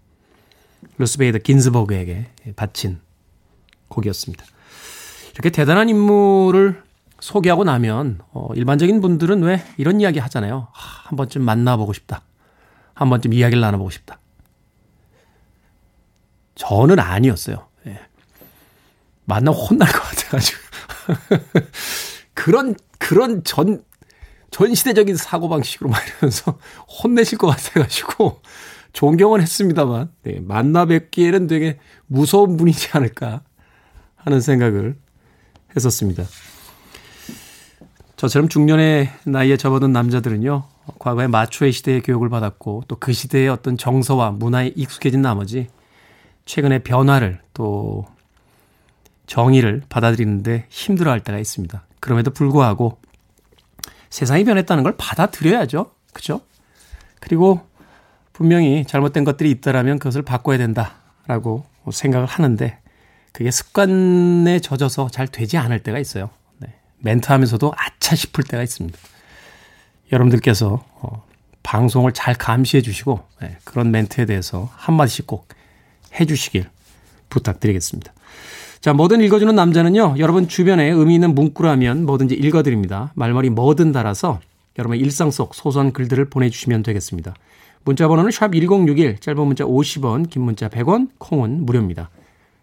루스베이더 0.98 1.38
긴스버그에게 1.38 2.30
바친 2.56 3.00
곡이었습니다. 3.88 4.44
이렇게 5.32 5.50
대단한 5.50 5.88
인물을 5.88 6.82
소개하고 7.20 7.64
나면 7.64 8.20
어, 8.32 8.48
일반적인 8.54 9.00
분들은 9.00 9.42
왜 9.42 9.64
이런 9.76 10.00
이야기 10.00 10.18
하잖아요. 10.18 10.68
아, 10.72 10.78
한 11.04 11.16
번쯤 11.16 11.42
만나보고 11.42 11.92
싶다. 11.92 12.22
한 12.94 13.10
번쯤 13.10 13.32
이야기를 13.32 13.60
나눠보고 13.60 13.90
싶다. 13.90 14.18
저는 16.54 16.98
아니었어요. 16.98 17.66
예. 17.86 18.00
만나면 19.24 19.58
혼날 19.58 19.90
것 19.90 20.00
같아가지고. 20.00 20.58
그런, 22.34 22.74
그런 22.98 23.42
전, 23.44 23.82
전 24.50 24.74
시대적인 24.74 25.16
사고방식으로 25.16 25.90
막 25.90 26.00
이러면서 26.06 26.58
혼내실 27.02 27.38
것 27.38 27.46
같아가지고 27.48 28.40
존경은 28.92 29.40
했습니다만, 29.40 30.10
네, 30.22 30.40
만나 30.40 30.84
뵙기에는 30.84 31.46
되게 31.46 31.78
무서운 32.06 32.56
분이지 32.56 32.88
않을까 32.92 33.42
하는 34.16 34.40
생각을 34.40 34.96
했었습니다. 35.76 36.24
저처럼 38.16 38.48
중년의 38.48 39.10
나이에 39.24 39.56
접어든 39.56 39.92
남자들은요, 39.92 40.64
과거에 40.98 41.28
마초의 41.28 41.72
시대의 41.72 42.02
교육을 42.02 42.28
받았고, 42.28 42.84
또 42.88 42.96
그 42.96 43.12
시대의 43.12 43.48
어떤 43.48 43.78
정서와 43.78 44.32
문화에 44.32 44.72
익숙해진 44.74 45.22
나머지, 45.22 45.68
최근의 46.44 46.82
변화를 46.82 47.40
또 47.54 48.06
정의를 49.26 49.82
받아들이는데 49.88 50.66
힘들어 50.68 51.12
할 51.12 51.20
때가 51.20 51.38
있습니다. 51.38 51.86
그럼에도 52.00 52.32
불구하고 52.32 52.98
세상이 54.10 54.44
변했다는 54.44 54.82
걸 54.82 54.94
받아들여야죠. 54.96 55.90
그죠? 56.12 56.40
그리고 57.20 57.60
분명히 58.32 58.84
잘못된 58.86 59.24
것들이 59.24 59.50
있다라면 59.50 59.98
그것을 59.98 60.22
바꿔야 60.22 60.58
된다라고 60.58 61.64
생각을 61.90 62.26
하는데 62.26 62.78
그게 63.32 63.50
습관에 63.50 64.58
젖어서 64.60 65.08
잘 65.10 65.28
되지 65.28 65.56
않을 65.56 65.82
때가 65.82 65.98
있어요. 65.98 66.30
네. 66.58 66.74
멘트 66.98 67.30
하면서도 67.30 67.72
아차 67.76 68.16
싶을 68.16 68.44
때가 68.44 68.62
있습니다. 68.62 68.98
여러분들께서 70.12 70.84
어, 71.00 71.24
방송을 71.62 72.12
잘 72.12 72.34
감시해 72.34 72.82
주시고 72.82 73.20
네, 73.42 73.56
그런 73.64 73.90
멘트에 73.90 74.26
대해서 74.26 74.70
한마디씩 74.74 75.26
꼭 75.26 75.48
해주시길 76.18 76.68
부탁드리겠습니다. 77.28 78.12
자, 78.80 78.94
뭐든 78.94 79.20
읽어주는 79.20 79.54
남자는요, 79.54 80.14
여러분 80.18 80.48
주변에 80.48 80.88
의미 80.88 81.14
있는 81.14 81.34
문구라면 81.34 82.06
뭐든지 82.06 82.34
읽어드립니다. 82.34 83.12
말머리 83.14 83.50
뭐든 83.50 83.92
달아서 83.92 84.40
여러분의 84.78 85.00
일상 85.00 85.30
속 85.30 85.54
소소한 85.54 85.92
글들을 85.92 86.30
보내주시면 86.30 86.82
되겠습니다. 86.82 87.34
문자 87.84 88.08
번호는 88.08 88.30
샵 88.30 88.52
1061, 88.52 89.18
짧은 89.20 89.46
문자 89.46 89.64
50원, 89.64 90.30
긴 90.30 90.42
문자 90.42 90.68
100원, 90.68 91.08
콩은 91.18 91.66
무료입니다. 91.66 92.08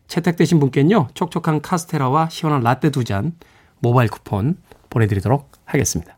채택되신 0.08 0.60
분께는요, 0.60 1.10
촉촉한 1.14 1.62
카스테라와 1.62 2.30
시원한 2.30 2.62
라떼 2.64 2.90
두 2.90 3.04
잔 3.04 3.34
모바일 3.80 4.10
쿠폰 4.10 4.58
보내드리도록 4.90 5.52
하겠습니다. 5.66 6.18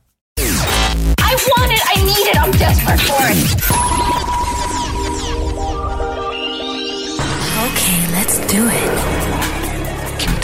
Okay, 7.60 8.00
let's 8.14 8.40
do 8.48 8.64
it. 8.68 9.38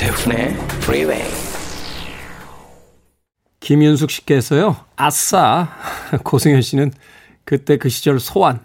김태훈의 0.05 0.53
Freeway. 0.83 1.23
김윤숙 3.59 4.11
씨께서요, 4.11 4.75
아싸! 4.95 5.69
고승현 6.23 6.61
씨는 6.61 6.91
그때 7.43 7.77
그 7.77 7.89
시절 7.89 8.19
소환. 8.19 8.59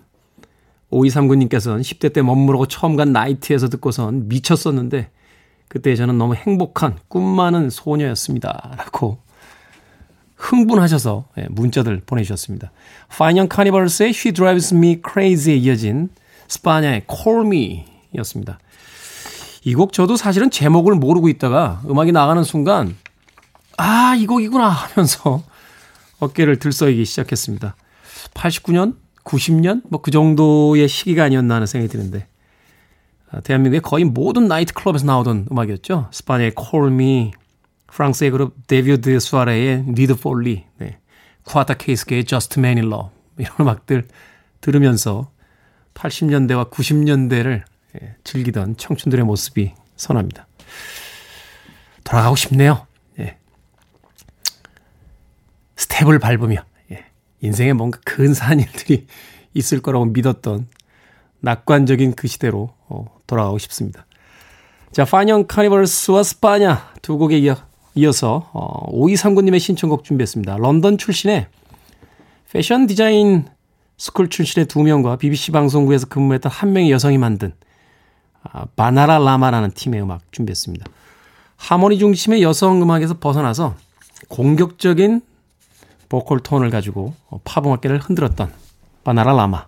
5239님께서는 0.92 1.80
10대 1.80 2.12
때 2.12 2.20
멋모르고 2.20 2.66
처음 2.66 2.94
간 2.96 3.12
나이트에서 3.12 3.70
듣고선 3.70 4.28
미쳤었는데, 4.28 5.10
그때 5.68 5.96
저는 5.96 6.18
너무 6.18 6.34
행복한 6.34 6.98
꿈 7.08 7.24
많은 7.24 7.70
소녀였습니다. 7.70 8.74
라고 8.76 9.18
흥분하셔서 10.36 11.28
예, 11.38 11.46
문자들 11.48 12.02
보내주셨습니다. 12.04 12.70
파이년 13.08 13.48
카니발스의 13.48 14.10
She 14.10 14.34
Drives 14.34 14.74
Me 14.74 15.00
Crazy에 15.02 15.56
이어진 15.56 16.10
스파냐의 16.48 17.04
Call 17.08 17.46
Me 17.46 17.86
였습니다. 18.16 18.58
이 19.64 19.74
곡 19.74 19.92
저도 19.92 20.16
사실은 20.16 20.50
제목을 20.50 20.94
모르고 20.94 21.28
있다가 21.28 21.82
음악이 21.88 22.12
나가는 22.12 22.42
순간 22.44 22.96
아, 23.76 24.14
이 24.14 24.26
곡이구나 24.26 24.68
하면서 24.68 25.42
어깨를 26.20 26.58
들썩이기 26.58 27.04
시작했습니다. 27.04 27.74
89년? 28.34 28.94
90년? 29.24 29.82
뭐 29.88 30.00
그 30.02 30.10
정도의 30.10 30.88
시기가 30.88 31.24
아니었나 31.24 31.56
하는 31.56 31.66
생각이 31.66 31.90
드는데 31.92 32.26
아, 33.30 33.40
대한민국의 33.40 33.80
거의 33.80 34.04
모든 34.04 34.48
나이트 34.48 34.72
클럽에서 34.74 35.06
나오던 35.06 35.48
음악이었죠. 35.52 36.08
스파냐의 36.10 36.52
Call 36.58 36.92
Me, 36.92 37.32
프랑스의 37.86 38.30
그룹 38.30 38.54
데비드 38.66 39.18
수아레의 39.20 39.84
Need 39.88 40.12
for 40.14 40.42
Lee, 40.42 40.64
네. 40.78 40.98
쿠와타 41.44 41.74
케이스케의 41.74 42.24
Just 42.24 42.58
Man 42.58 42.78
in 42.78 42.90
Love 42.92 43.10
이런 43.38 43.52
음악들 43.60 44.08
들으면서 44.60 45.30
80년대와 45.94 46.70
90년대를 46.70 47.62
예, 47.62 47.64
즐기던 48.24 48.76
청춘들의 48.76 49.24
모습이 49.24 49.72
선합니다. 49.96 50.46
돌아가고 52.04 52.36
싶네요. 52.36 52.86
예. 53.18 53.36
스텝을 55.76 56.18
밟으며 56.18 56.64
예. 56.92 57.04
인생에 57.40 57.72
뭔가 57.72 57.98
근사한 58.04 58.60
일들이 58.60 59.06
있을 59.54 59.80
거라고 59.80 60.06
믿었던 60.06 60.68
낙관적인 61.40 62.14
그 62.14 62.28
시대로 62.28 62.74
어, 62.88 63.06
돌아가고 63.26 63.58
싶습니다. 63.58 64.06
자, 64.92 65.04
파인 65.04 65.23
영 65.23 65.46
카니벌스와 65.46 66.22
스파냐 66.22 66.94
두 67.02 67.16
곡에 67.16 67.38
이어, 67.38 67.56
이어서 67.94 68.50
어, 68.52 68.90
5239님의 68.92 69.58
신청곡 69.60 70.04
준비했습니다. 70.04 70.56
런던 70.56 70.98
출신의 70.98 71.46
패션 72.52 72.86
디자인 72.86 73.46
스쿨 73.96 74.28
출신의 74.28 74.66
두 74.66 74.82
명과 74.82 75.16
BBC 75.16 75.52
방송국에서 75.52 76.06
근무했던 76.08 76.50
한 76.50 76.72
명의 76.72 76.90
여성이 76.90 77.18
만든 77.18 77.52
아, 78.42 78.66
바나나라마라는 78.76 79.72
팀의 79.72 80.02
음악 80.02 80.20
준비했습니다. 80.32 80.86
하모니 81.56 81.98
중심의 81.98 82.42
여성 82.42 82.82
음악에서 82.82 83.18
벗어나서 83.18 83.76
공격적인 84.28 85.20
보컬 86.08 86.40
톤을 86.40 86.70
가지고 86.70 87.14
팝 87.44 87.66
음악계를 87.66 87.98
흔들었던 87.98 88.52
바나나라마 89.04 89.66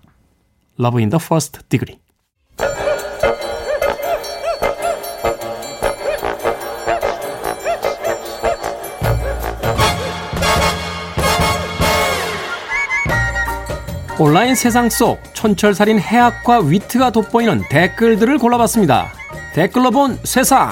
Love 0.80 1.00
in 1.00 1.10
the 1.10 1.20
First 1.22 1.60
Degree 1.68 1.98
온라인 14.18 14.54
세상 14.54 14.90
속 14.90 15.22
촌철살인 15.32 15.98
해학과 15.98 16.60
위트가 16.60 17.10
돋보이는 17.10 17.62
댓글들을 17.70 18.38
골라봤습니다. 18.38 19.10
댓글로 19.54 19.90
본 19.90 20.18
세상. 20.22 20.70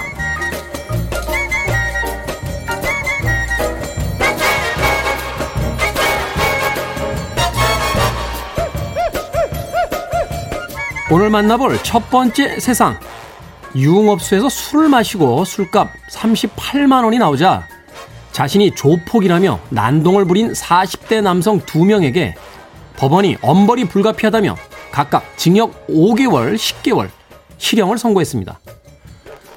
오늘 11.11 11.31
만나볼 11.31 11.83
첫 11.83 12.11
번째 12.11 12.61
세상. 12.61 13.01
유흥업소에서 13.75 14.49
술을 14.49 14.89
마시고 14.91 15.45
술값 15.45 15.89
38만 16.11 17.05
원이 17.05 17.19
나오자 17.19 17.67
자신이 18.33 18.75
조폭이라며 18.75 19.61
난동을 19.71 20.25
부린 20.25 20.53
40대 20.53 21.23
남성 21.23 21.61
2명에게 21.61 22.35
법원이 23.01 23.39
엄벌이 23.41 23.87
불가피하다며 23.87 24.57
각각 24.93 25.39
징역 25.39 25.87
5개월, 25.87 26.55
10개월, 26.55 27.09
실형을 27.57 27.97
선고했습니다. 27.97 28.61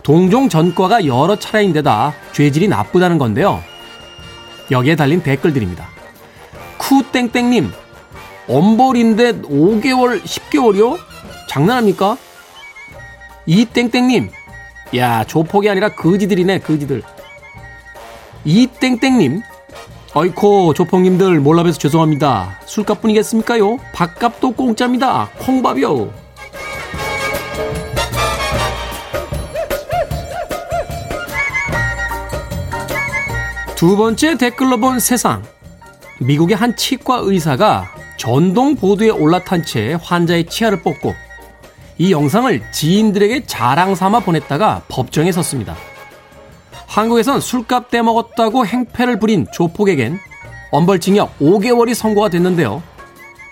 동종 0.02 0.48
전과가 0.48 1.06
여러 1.06 1.38
차례인데다 1.38 2.14
죄질이 2.32 2.70
나쁘다는 2.70 3.18
건데요. 3.18 3.62
여기에 4.72 4.96
달린 4.96 5.22
댓글들입니다. 5.22 5.86
쿠땡땡님, 6.78 7.70
엄벌인데 8.48 9.42
5개월, 9.42 10.24
10개월이요? 10.24 10.98
장난합니까? 11.50 12.16
이땡땡님, 13.46 14.30
야, 14.96 15.26
조폭이 15.26 15.70
아니라 15.70 15.90
거지들이네, 15.90 16.60
거지들. 16.60 17.04
이땡땡님, 18.46 19.42
어이코 20.16 20.76
조폭님들 20.76 21.40
몰라봬서 21.40 21.80
죄송합니다. 21.80 22.60
술값뿐이겠습니까요? 22.66 23.78
밥값도 23.94 24.52
공짜입니다. 24.52 25.30
콩밥이요. 25.40 26.14
두 33.76 33.98
번째 33.98 34.38
댓글로 34.38 34.78
본 34.78 35.00
세상. 35.00 35.42
미국의 36.20 36.58
한 36.58 36.76
치과 36.76 37.18
의사가 37.24 37.90
전동 38.18 38.76
보드에 38.76 39.10
올라탄 39.10 39.66
채 39.66 39.98
환자의 40.00 40.46
치아를 40.46 40.84
뽑고 40.84 41.16
이 41.98 42.12
영상을 42.12 42.72
지인들에게 42.72 43.46
자랑 43.48 43.96
삼아 43.96 44.20
보냈다가 44.20 44.84
법정에 44.88 45.32
섰습니다. 45.32 45.76
한국에선 46.88 47.42
술값 47.42 47.90
떼먹었다고 47.90 48.66
행패를 48.66 49.20
부린 49.20 49.48
조폭에겐 49.54 50.20
엄벌징역 50.72 51.40
5개월이 51.40 51.94
선고가 51.94 52.30
됐는데요. 52.30 52.82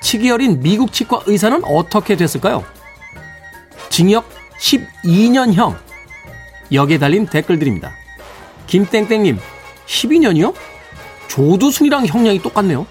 치기 0.02 0.32
어린 0.32 0.60
미국 0.62 0.92
치과 0.92 1.22
의사는 1.26 1.64
어떻게 1.64 2.16
됐을까요? 2.16 2.64
징역 3.90 4.26
12년형. 4.60 5.76
여기에 6.72 6.98
달린 6.98 7.26
댓글들입니다. 7.26 7.92
김땡땡님, 8.68 9.38
12년이요? 9.86 10.54
조두순이랑 11.28 12.06
형량이 12.06 12.42
똑같네요. 12.42 12.86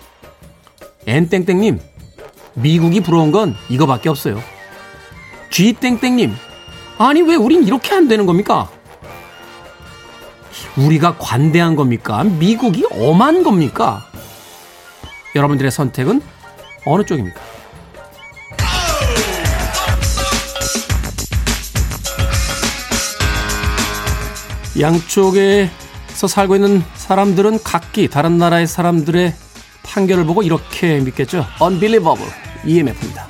N땡땡님, 1.07 1.81
미국이 2.55 3.01
부러운 3.01 3.33
건 3.33 3.57
이거밖에 3.69 4.09
없어요. 4.09 4.43
G땡땡님, 5.51 6.35
아니 6.99 7.23
왜 7.23 7.35
우린 7.35 7.65
이렇게 7.65 7.95
안 7.95 8.07
되는 8.09 8.27
겁니까? 8.27 8.71
우리가 10.77 11.17
관대한 11.19 11.77
겁니까? 11.77 12.25
미국이 12.25 12.85
엄한 12.91 13.43
겁니까? 13.43 14.07
여러분들의 15.35 15.71
선택은 15.71 16.21
어느 16.87 17.05
쪽입니까? 17.05 17.41
양쪽에서 24.79 26.27
살고 26.29 26.55
있는 26.55 26.83
사람들은 26.95 27.63
각기 27.63 28.09
다른 28.09 28.39
나라의 28.39 28.67
사람들의 28.67 29.35
판결을 29.83 30.25
보고 30.25 30.43
이렇게 30.43 30.99
믿겠죠. 31.01 31.45
Unbelievable. 31.61 32.31
EMF입니다. 32.65 33.30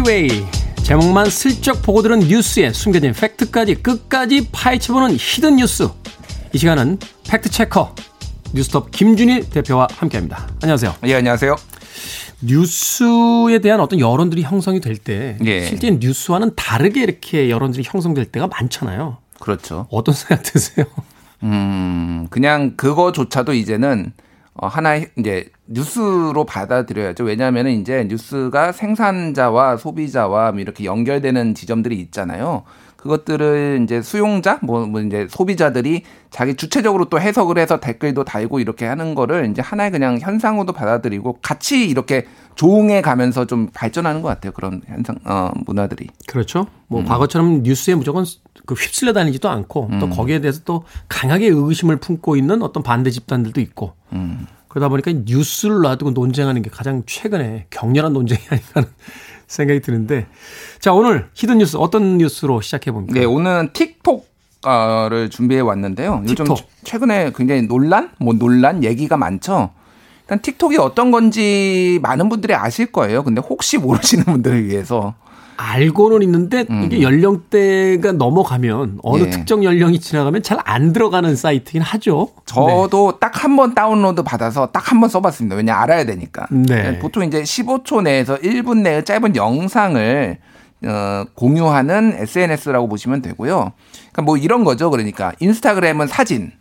프리웨이 0.00 0.28
제목만 0.82 1.28
슬쩍 1.28 1.82
보고 1.82 2.00
들은 2.00 2.20
뉴스에 2.20 2.72
숨겨진 2.72 3.12
팩트까지 3.12 3.76
끝까지 3.76 4.48
파헤쳐보는 4.50 5.16
hidden 5.18 5.56
뉴스 5.56 5.88
이 6.54 6.58
시간은 6.58 6.98
fact 7.28 7.52
checker 7.52 7.94
뉴스톱 8.54 8.90
김준일 8.92 9.50
대표와 9.50 9.88
함께합니다. 9.92 10.48
안녕하세요. 10.62 10.94
예, 11.04 11.16
안녕하세요. 11.16 11.54
뉴스에 12.42 13.58
대한 13.58 13.80
어떤 13.80 14.00
여론들이 14.00 14.42
형성이 14.42 14.80
될때 14.80 15.36
예. 15.44 15.66
실제 15.66 15.90
뉴스와는 15.90 16.54
다르게 16.56 17.02
이렇게 17.02 17.50
여론들이 17.50 17.82
형성될 17.84 18.26
때가 18.26 18.46
많잖아요. 18.46 19.18
그렇죠. 19.38 19.86
어떤 19.90 20.14
생각 20.14 20.42
드세요? 20.42 20.86
음, 21.42 22.26
그냥 22.30 22.74
그거조차도 22.76 23.52
이제는 23.52 24.12
어, 24.54 24.66
하나의 24.66 25.10
이제 25.18 25.50
뉴스로 25.72 26.44
받아들여야죠. 26.44 27.24
왜냐하면 27.24 27.68
이제 27.68 28.04
뉴스가 28.08 28.72
생산자와 28.72 29.76
소비자와 29.76 30.52
뭐 30.52 30.60
이렇게 30.60 30.84
연결되는 30.84 31.54
지점들이 31.54 31.96
있잖아요. 32.00 32.64
그것들을 32.96 33.80
이제 33.82 34.02
수용자, 34.02 34.58
뭐, 34.62 34.84
뭐 34.84 35.00
이제 35.00 35.26
소비자들이 35.30 36.02
자기 36.28 36.54
주체적으로 36.54 37.06
또 37.06 37.18
해석을 37.18 37.56
해서 37.56 37.80
댓글도 37.80 38.24
달고 38.24 38.60
이렇게 38.60 38.84
하는 38.84 39.14
거를 39.14 39.48
이제 39.50 39.62
하나의 39.62 39.90
그냥 39.90 40.18
현상으로도 40.20 40.74
받아들이고 40.74 41.38
같이 41.40 41.88
이렇게 41.88 42.26
조응해 42.56 43.00
가면서 43.00 43.46
좀 43.46 43.68
발전하는 43.72 44.20
것 44.20 44.28
같아요. 44.28 44.52
그런 44.52 44.82
현상, 44.86 45.16
어, 45.24 45.50
문화들이. 45.64 46.08
그렇죠. 46.26 46.66
뭐 46.88 47.00
음. 47.00 47.06
과거처럼 47.06 47.62
뉴스에 47.62 47.94
무조건 47.94 48.26
그 48.66 48.74
휩쓸려 48.74 49.14
다니지도 49.14 49.48
않고 49.48 49.90
또 49.98 50.06
음. 50.06 50.10
거기에 50.10 50.40
대해서 50.40 50.60
또 50.66 50.84
강하게 51.08 51.48
의심을 51.48 51.96
품고 51.96 52.36
있는 52.36 52.60
어떤 52.62 52.82
반대 52.82 53.10
집단들도 53.10 53.62
있고 53.62 53.94
음. 54.12 54.46
그러다 54.70 54.88
보니까 54.88 55.12
뉴스를 55.24 55.80
놔두고 55.80 56.12
논쟁하는 56.12 56.62
게 56.62 56.70
가장 56.70 57.02
최근에 57.04 57.66
격렬한 57.70 58.12
논쟁이 58.12 58.40
아닌가 58.50 58.68
하는 58.74 58.88
생각이 59.48 59.80
드는데 59.80 60.28
자 60.78 60.92
오늘 60.92 61.28
hidden 61.34 61.58
뉴스 61.58 61.76
어떤 61.76 62.18
뉴스로 62.18 62.60
시작해 62.60 62.92
봅니까? 62.92 63.18
네, 63.18 63.24
오늘은 63.26 63.70
틱톡을 63.72 65.30
준비해 65.30 65.60
왔는데요. 65.60 66.22
요즘 66.22 66.44
틱톡. 66.44 66.58
최근에 66.84 67.32
굉장히 67.34 67.62
논란, 67.62 68.10
뭐 68.18 68.32
논란 68.32 68.84
얘기가 68.84 69.16
많죠. 69.16 69.70
일단 70.22 70.40
틱톡이 70.40 70.76
어떤 70.76 71.10
건지 71.10 71.98
많은 72.02 72.28
분들이 72.28 72.54
아실 72.54 72.92
거예요. 72.92 73.24
근데 73.24 73.40
혹시 73.40 73.76
모르시는 73.76 74.24
분들을 74.24 74.68
위해서 74.68 75.14
알고는 75.60 76.22
있는데 76.22 76.64
이게 76.84 77.02
연령대가 77.02 78.12
넘어가면 78.12 79.00
어느 79.02 79.22
음. 79.22 79.26
예. 79.26 79.30
특정 79.30 79.62
연령이 79.64 80.00
지나가면 80.00 80.42
잘 80.42 80.60
안 80.64 80.92
들어가는 80.92 81.34
사이트긴 81.36 81.82
하죠. 81.82 82.28
저도 82.44 83.18
딱한 83.18 83.56
번 83.56 83.74
다운로드 83.74 84.22
받아서 84.22 84.66
딱 84.66 84.90
한 84.92 85.00
번 85.00 85.08
써봤습니다. 85.10 85.56
왜냐 85.56 85.74
알아야 85.76 86.04
되니까. 86.04 86.46
네. 86.50 86.98
보통 86.98 87.24
이제 87.24 87.42
15초 87.42 88.02
내에서 88.02 88.36
1분 88.38 88.78
내의 88.82 89.04
짧은 89.04 89.36
영상을 89.36 90.38
어, 90.86 91.24
공유하는 91.34 92.14
SNS라고 92.16 92.88
보시면 92.88 93.20
되고요. 93.22 93.72
그러니까 94.12 94.22
뭐 94.22 94.36
이런 94.36 94.64
거죠. 94.64 94.90
그러니까 94.90 95.32
인스타그램은 95.40 96.06
사진, 96.06 96.52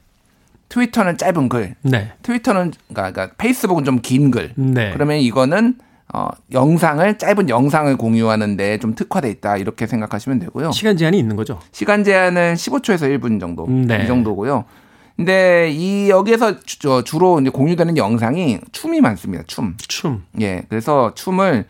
트위터는 0.69 1.17
짧은 1.17 1.49
글, 1.49 1.75
네. 1.81 2.11
트위터는 2.23 2.73
그러니까, 2.89 3.11
그러니까 3.11 3.35
페이스북은 3.37 3.83
좀 3.85 3.99
긴 4.01 4.29
글. 4.31 4.51
네. 4.55 4.91
그러면 4.93 5.17
이거는 5.17 5.75
어, 6.13 6.27
영상을 6.51 7.17
짧은 7.17 7.49
영상을 7.49 7.95
공유하는데 7.95 8.79
좀 8.79 8.95
특화돼 8.95 9.29
있다 9.29 9.57
이렇게 9.57 9.85
생각하시면 9.85 10.39
되고요. 10.39 10.71
시간 10.71 10.97
제한이 10.97 11.19
있는 11.19 11.35
거죠. 11.35 11.59
시간 11.71 12.03
제한은 12.03 12.55
15초에서 12.55 13.19
1분 13.19 13.39
정도 13.39 13.67
네. 13.67 14.03
이 14.03 14.07
정도고요. 14.07 14.65
근데 15.15 15.69
이 15.69 16.09
여기에서 16.09 16.59
주, 16.61 16.79
저 16.79 17.03
주로 17.03 17.39
이제 17.41 17.49
공유되는 17.49 17.97
영상이 17.97 18.59
춤이 18.71 19.01
많습니다. 19.01 19.43
춤. 19.47 19.75
춤. 19.77 20.23
예. 20.39 20.63
그래서 20.69 21.13
춤을 21.13 21.65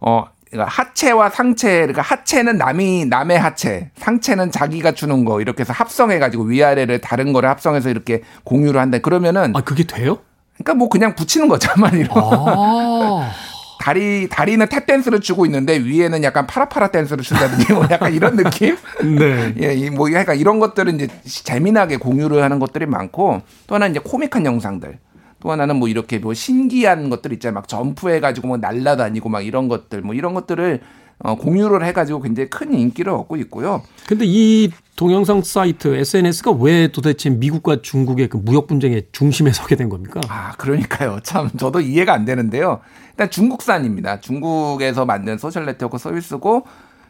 어 0.00 0.26
그러니까 0.50 0.70
하체와 0.70 1.30
상체 1.30 1.70
그러니까 1.78 2.02
하체는 2.02 2.58
남이 2.58 3.06
남의 3.06 3.38
하체, 3.38 3.90
상체는 3.96 4.50
자기가 4.52 4.92
추는 4.92 5.24
거 5.24 5.40
이렇게 5.40 5.62
해서 5.62 5.72
합성해 5.72 6.18
가지고 6.18 6.44
위아래를 6.44 7.00
다른 7.00 7.32
거를 7.32 7.48
합성해서 7.48 7.90
이렇게 7.90 8.22
공유를 8.44 8.80
한다. 8.80 8.98
그러면은 8.98 9.52
아 9.56 9.62
그게 9.62 9.84
돼요? 9.84 10.18
그러니까 10.54 10.74
뭐 10.74 10.88
그냥 10.88 11.14
붙이는 11.16 11.48
거죠 11.48 11.70
한마디로. 11.72 12.10
아. 12.14 13.30
다리 13.80 14.28
다리는 14.28 14.64
탭 14.66 14.84
댄스를 14.84 15.20
추고 15.20 15.46
있는데 15.46 15.78
위에는 15.82 16.22
약간 16.22 16.46
파라파라 16.46 16.88
댄스를 16.88 17.24
춘다든지 17.24 17.72
뭐 17.72 17.86
약간 17.90 18.12
이런 18.12 18.36
느낌. 18.36 18.76
네. 19.18 19.54
예, 19.62 19.72
이뭐 19.72 20.12
약간 20.12 20.36
이런 20.38 20.60
것들은 20.60 20.96
이제 20.96 21.08
재미나게 21.24 21.96
공유를 21.96 22.42
하는 22.42 22.58
것들이 22.58 22.84
많고 22.84 23.40
또 23.66 23.74
하나 23.74 23.86
는 23.88 23.92
이제 23.92 24.00
코믹한 24.04 24.44
영상들. 24.44 24.98
또 25.40 25.50
하나는 25.50 25.76
뭐 25.76 25.88
이렇게 25.88 26.18
뭐 26.18 26.34
신기한 26.34 27.08
것들 27.08 27.32
있잖아요. 27.32 27.54
막 27.54 27.68
점프해 27.68 28.20
가지고 28.20 28.48
뭐 28.48 28.56
날라다니고 28.58 29.30
막 29.30 29.40
이런 29.40 29.68
것들 29.68 30.02
뭐 30.02 30.14
이런 30.14 30.34
것들을 30.34 30.80
어, 31.22 31.34
공유를 31.34 31.84
해가지고 31.84 32.20
굉장히 32.22 32.48
큰 32.48 32.72
인기를 32.72 33.12
얻고 33.12 33.36
있고요. 33.36 33.82
근데 34.06 34.24
이 34.26 34.70
동영상 34.96 35.42
사이트 35.42 35.94
SNS가 35.94 36.52
왜 36.52 36.88
도대체 36.88 37.30
미국과 37.30 37.82
중국의 37.82 38.28
그 38.28 38.36
무역 38.38 38.66
분쟁의 38.66 39.08
중심에 39.12 39.52
서게 39.52 39.76
된 39.76 39.88
겁니까? 39.88 40.20
아, 40.28 40.52
그러니까요. 40.52 41.20
참 41.22 41.50
저도 41.56 41.80
이해가 41.80 42.12
안 42.14 42.24
되는데요. 42.24 42.80
일단 43.10 43.30
중국산입니다. 43.30 44.20
중국에서 44.20 45.04
만든 45.04 45.36
소셜 45.38 45.66
네트워크 45.66 45.98
서비스고 45.98 46.64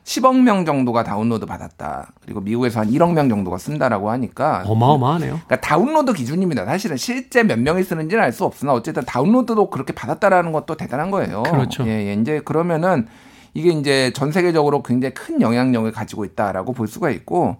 10억 0.04 0.40
명 0.40 0.64
정도가 0.64 1.04
다운로드 1.04 1.46
받았다. 1.46 2.12
그리고 2.24 2.40
미국에서 2.40 2.80
한 2.80 2.90
1억 2.90 3.12
명 3.12 3.28
정도가 3.28 3.58
쓴다라고 3.58 4.10
하니까 4.10 4.64
어마어마하네요. 4.66 5.40
그러니까 5.46 5.60
다운로드 5.60 6.14
기준입니다. 6.14 6.64
사실은 6.64 6.96
실제 6.96 7.42
몇 7.44 7.58
명이 7.60 7.84
쓰는지는 7.84 8.24
알 8.24 8.32
수 8.32 8.44
없으나 8.44 8.72
어쨌든 8.72 9.04
다운로드도 9.04 9.70
그렇게 9.70 9.92
받았다라는 9.92 10.52
것도 10.52 10.76
대단한 10.76 11.10
거예요. 11.10 11.42
그렇죠. 11.44 11.84
예, 11.86 12.08
예. 12.08 12.14
이제 12.14 12.40
그러면은 12.44 13.06
이게 13.54 13.70
이제 13.70 14.12
전 14.14 14.32
세계적으로 14.32 14.82
굉장히 14.82 15.14
큰 15.14 15.40
영향력을 15.40 15.90
가지고 15.92 16.24
있다라고 16.24 16.72
볼 16.72 16.88
수가 16.88 17.10
있고 17.10 17.56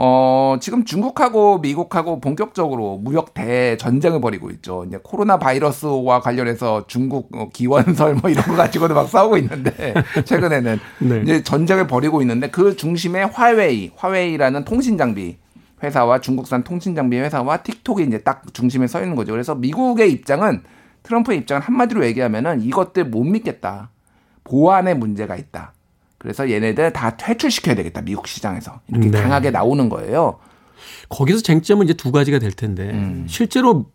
어, 0.00 0.56
지금 0.60 0.84
중국하고 0.84 1.58
미국하고 1.58 2.20
본격적으로 2.20 2.98
무역 2.98 3.34
대전쟁을 3.34 4.20
벌이고 4.20 4.48
있죠. 4.52 4.84
이제 4.86 5.00
코로나 5.02 5.40
바이러스와 5.40 6.20
관련해서 6.20 6.86
중국 6.86 7.30
어, 7.36 7.48
기원설 7.52 8.14
뭐 8.14 8.30
이런 8.30 8.44
거 8.46 8.54
가지고도 8.54 8.94
막 8.94 9.08
싸우고 9.08 9.38
있는데 9.38 9.94
최근에는 10.24 10.78
네. 11.00 11.22
이제 11.22 11.42
전쟁을 11.42 11.88
벌이고 11.88 12.20
있는데 12.22 12.48
그 12.48 12.76
중심에 12.76 13.24
화웨이, 13.24 13.90
화웨이라는 13.96 14.64
통신 14.64 14.96
장비 14.96 15.36
회사와 15.82 16.20
중국산 16.20 16.62
통신 16.62 16.94
장비 16.94 17.18
회사와 17.18 17.58
틱톡이 17.64 18.04
이제 18.04 18.18
딱 18.18 18.42
중심에 18.54 18.86
서 18.86 19.00
있는 19.02 19.16
거죠. 19.16 19.32
그래서 19.32 19.56
미국의 19.56 20.12
입장은 20.12 20.62
트럼프의 21.02 21.38
입장은 21.38 21.60
한마디로 21.60 22.06
얘기하면은 22.06 22.60
이것들 22.60 23.06
못 23.06 23.24
믿겠다. 23.24 23.90
보안에 24.48 24.94
문제가 24.94 25.36
있다. 25.36 25.72
그래서 26.18 26.50
얘네들 26.50 26.92
다 26.92 27.16
퇴출시켜야 27.16 27.74
되겠다. 27.76 28.00
미국 28.02 28.26
시장에서. 28.26 28.80
이렇게 28.88 29.10
네. 29.10 29.20
강하게 29.22 29.50
나오는 29.50 29.88
거예요. 29.88 30.38
거기서 31.08 31.42
쟁점은 31.42 31.84
이제 31.84 31.94
두 31.94 32.10
가지가 32.12 32.38
될 32.38 32.52
텐데 32.52 32.90
음. 32.90 33.26
실제로 33.28 33.86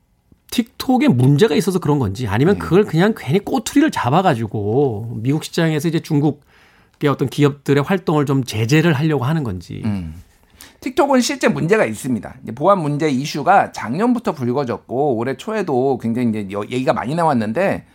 틱톡에 0.51 1.08
문제가 1.08 1.56
있어서 1.56 1.80
그런 1.80 1.99
건지 1.99 2.24
네. 2.24 2.30
아니면 2.30 2.60
그걸 2.60 2.86
그냥 2.86 3.14
괜히 3.18 3.39
꼬투리를 3.39 3.89
잡아가지고 3.91 5.18
미국 5.22 5.43
시장에서 5.43 5.88
이제 5.88 5.99
중국의 5.99 7.10
어떤 7.10 7.28
기업들의 7.30 7.84
활동을 7.84 8.26
좀 8.26 8.43
제재를 8.43 8.93
하려고 8.93 9.26
하는 9.26 9.43
건지. 9.43 9.82
음. 9.86 10.16
틱톡은 10.82 11.22
실제 11.22 11.47
문제가 11.47 11.86
있습니다. 11.86 12.36
보안 12.56 12.80
문제 12.82 13.10
이슈가 13.10 13.72
작년부터 13.72 14.34
불거졌고 14.34 15.16
올해 15.16 15.36
초에도 15.38 15.97
굉장히 15.97 16.30
이제 16.30 16.47
여- 16.51 16.64
얘기가 16.64 16.91
많이 16.93 17.16
나왔는데 17.16 17.86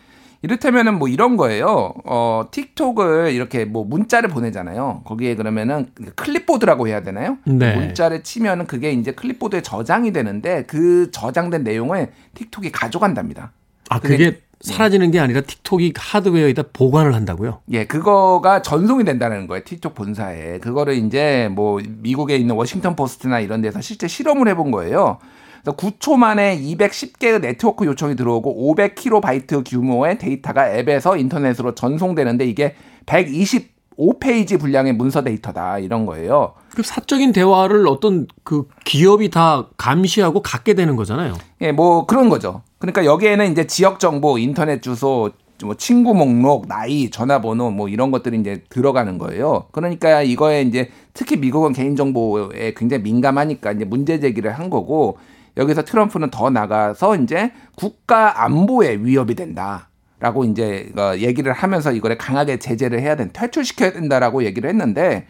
이를테면은 0.43 0.99
뭐 0.99 1.09
이런 1.09 1.37
거예요. 1.37 1.95
어, 2.05 2.45
틱톡을 2.51 3.33
이렇게 3.33 3.65
뭐 3.65 3.85
문자를 3.85 4.29
보내잖아요. 4.29 5.03
거기에 5.05 5.35
그러면은 5.35 5.89
클립보드라고 6.15 6.87
해야 6.87 7.03
되나요? 7.03 7.39
네. 7.45 7.75
문자를 7.75 8.23
치면은 8.23 8.67
그게 8.67 8.93
이제 8.93 9.13
클립보드에 9.13 9.63
저장이 9.63 10.13
되는데 10.13 10.65
그 10.67 11.11
저장된 11.11 11.65
내용을 11.65 12.13
틱톡이 12.35 12.71
가져간답니다. 12.71 13.53
아 13.91 13.99
그게- 13.99 14.17
그게 14.17 14.43
사라지는 14.61 15.13
게 15.13 15.21
아니라 15.21 15.41
틱톡이 15.41 15.95
하드웨어에다 15.97 16.65
보관을 16.73 17.15
한다고요? 17.15 17.61
예, 17.71 17.87
그거가 17.87 18.61
전송이 18.63 19.05
된다는 19.05 19.47
거예요. 19.47 19.63
틱톡 19.65 19.95
본사에. 19.95 20.59
그거를 20.59 20.95
이제 20.95 21.49
뭐 21.53 21.81
미국에 22.01 22.37
있는 22.37 22.57
워싱턴 22.57 22.97
포스트나 22.97 23.39
이런 23.39 23.63
데서 23.63 23.81
실제 23.81 24.09
실험을 24.09 24.49
해본 24.49 24.73
거예요. 24.73 25.19
그래서 25.63 25.77
9초 25.77 26.17
만에 26.17 26.59
210개의 26.61 27.41
네트워크 27.41 27.85
요청이 27.85 28.17
들어오고 28.17 28.75
500kB 28.75 29.65
규모의 29.69 30.19
데이터가 30.19 30.77
앱에서 30.77 31.17
인터넷으로 31.17 31.75
전송되는데 31.75 32.47
이게 32.47 32.75
125페이지 33.07 34.59
분량의 34.59 34.95
문서 34.95 35.23
데이터다 35.23 35.79
이런 35.79 36.07
거예요. 36.07 36.55
그 36.75 36.83
사적인 36.83 37.33
대화를 37.33 37.89
어떤 37.89 38.27
그 38.45 38.69
기업이 38.85 39.31
다 39.31 39.67
감시하고 39.77 40.43
갖게 40.43 40.75
되는 40.75 40.97
거잖아요. 40.97 41.35
예, 41.63 41.73
뭐 41.73 42.07
그런 42.07 42.29
거죠. 42.29 42.63
그러니까 42.79 43.05
여기에는 43.05 43.51
이제 43.51 43.67
지역 43.67 43.99
정보, 43.99 44.39
인터넷 44.39 44.81
주소, 44.81 45.33
뭐 45.65 45.75
친구 45.75 46.15
목록, 46.15 46.69
나이, 46.69 47.11
전화번호 47.11 47.71
뭐 47.71 47.89
이런 47.89 48.13
것들이 48.13 48.39
이제 48.39 48.63
들어가는 48.69 49.19
거예요. 49.19 49.65
그러니까 49.73 50.23
이거에 50.23 50.63
이제 50.63 50.91
특히 51.15 51.37
미국은 51.37 51.73
개인 51.73 51.97
정보에 51.97 52.75
굉장히 52.77 53.03
민감하니까 53.03 53.73
이제 53.73 53.85
문제 53.85 54.21
제기를 54.21 54.53
한 54.53 54.71
거고 54.71 55.19
여기서 55.59 55.85
트럼프는 55.85 56.31
더 56.31 56.49
나가서 56.49 57.17
이제 57.17 57.53
국가 57.77 58.45
안보에 58.45 58.97
위협이 59.03 59.35
된다. 59.35 59.91
라고 60.21 60.45
이제 60.45 60.91
어, 60.97 61.15
얘기를 61.17 61.53
하면서 61.53 61.93
이거를 61.93 62.19
강하게 62.19 62.59
제재를 62.59 63.01
해야 63.01 63.15
된다. 63.15 63.41
퇴출시켜야 63.41 63.93
된다라고 63.93 64.45
얘기를 64.45 64.69
했는데 64.69 65.29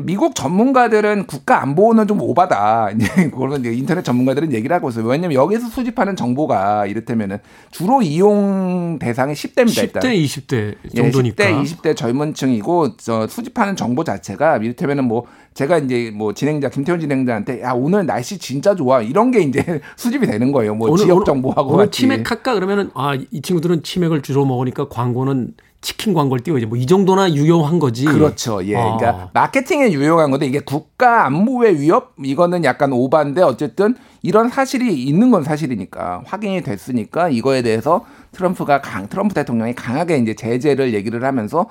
미국 0.00 0.34
전문가들은 0.34 1.26
국가 1.26 1.62
안보는 1.62 2.06
좀 2.06 2.20
오바다. 2.20 2.90
이제 2.96 3.30
그런 3.30 3.64
인터넷 3.64 4.02
전문가들은 4.02 4.52
얘기를 4.52 4.74
하고 4.74 4.88
있어요. 4.88 5.06
왜냐면 5.06 5.34
여기서 5.34 5.68
수집하는 5.68 6.16
정보가 6.16 6.86
이를테면은 6.86 7.38
주로 7.70 8.02
이용 8.02 8.98
대상이 8.98 9.34
10대입니다. 9.34 9.82
일단. 9.82 10.02
10대, 10.02 10.24
20대 10.24 10.96
정도니까. 10.96 11.44
예, 11.44 11.52
10대, 11.54 11.62
20대 11.62 11.96
젊은 11.96 12.34
층이고 12.34 12.96
저 12.96 13.26
수집하는 13.26 13.76
정보 13.76 14.02
자체가 14.04 14.56
이를테면은 14.56 15.04
뭐 15.04 15.26
제가 15.54 15.78
이제 15.78 16.10
뭐 16.14 16.32
진행자 16.34 16.70
김태훈 16.70 17.00
진행자한테 17.00 17.62
야 17.62 17.72
오늘 17.72 18.06
날씨 18.06 18.38
진짜 18.38 18.74
좋아 18.74 19.02
이런 19.02 19.30
게 19.30 19.40
이제 19.40 19.80
수집이 19.96 20.26
되는 20.26 20.52
거예요. 20.52 20.74
뭐 20.74 20.96
지역 20.96 21.24
정보하고 21.24 21.74
오늘 21.74 21.86
같이. 21.86 22.00
치맥 22.02 22.30
할까 22.30 22.54
그러면은 22.54 22.90
아 22.94 23.16
이 23.30 23.42
친구들은 23.42 23.82
치맥을 23.82 24.22
주로 24.22 24.44
먹으니까 24.44 24.88
광고는 24.88 25.54
치킨 25.80 26.12
광고를 26.12 26.42
띄워야지 26.42 26.66
뭐이 26.66 26.86
정도나 26.86 27.32
유용한 27.32 27.78
거지. 27.78 28.04
그렇죠. 28.04 28.64
예. 28.64 28.76
아. 28.76 28.96
그러니까 28.96 29.30
마케팅에 29.32 29.92
유용한 29.92 30.30
건데 30.30 30.46
이게 30.46 30.60
국가 30.60 31.24
안보의 31.26 31.80
위협 31.80 32.14
이거는 32.22 32.64
약간 32.64 32.92
오반데 32.92 33.42
어쨌든 33.42 33.94
이런 34.22 34.48
사실이 34.48 34.92
있는 35.04 35.30
건 35.30 35.44
사실이니까 35.44 36.22
확인이 36.26 36.62
됐으니까 36.62 37.28
이거에 37.28 37.62
대해서 37.62 38.04
트럼프가 38.32 38.80
강 38.80 39.08
트럼프 39.08 39.34
대통령이 39.34 39.74
강하게 39.74 40.18
이제 40.18 40.34
제재를 40.34 40.94
얘기를 40.94 41.22
하면서 41.24 41.66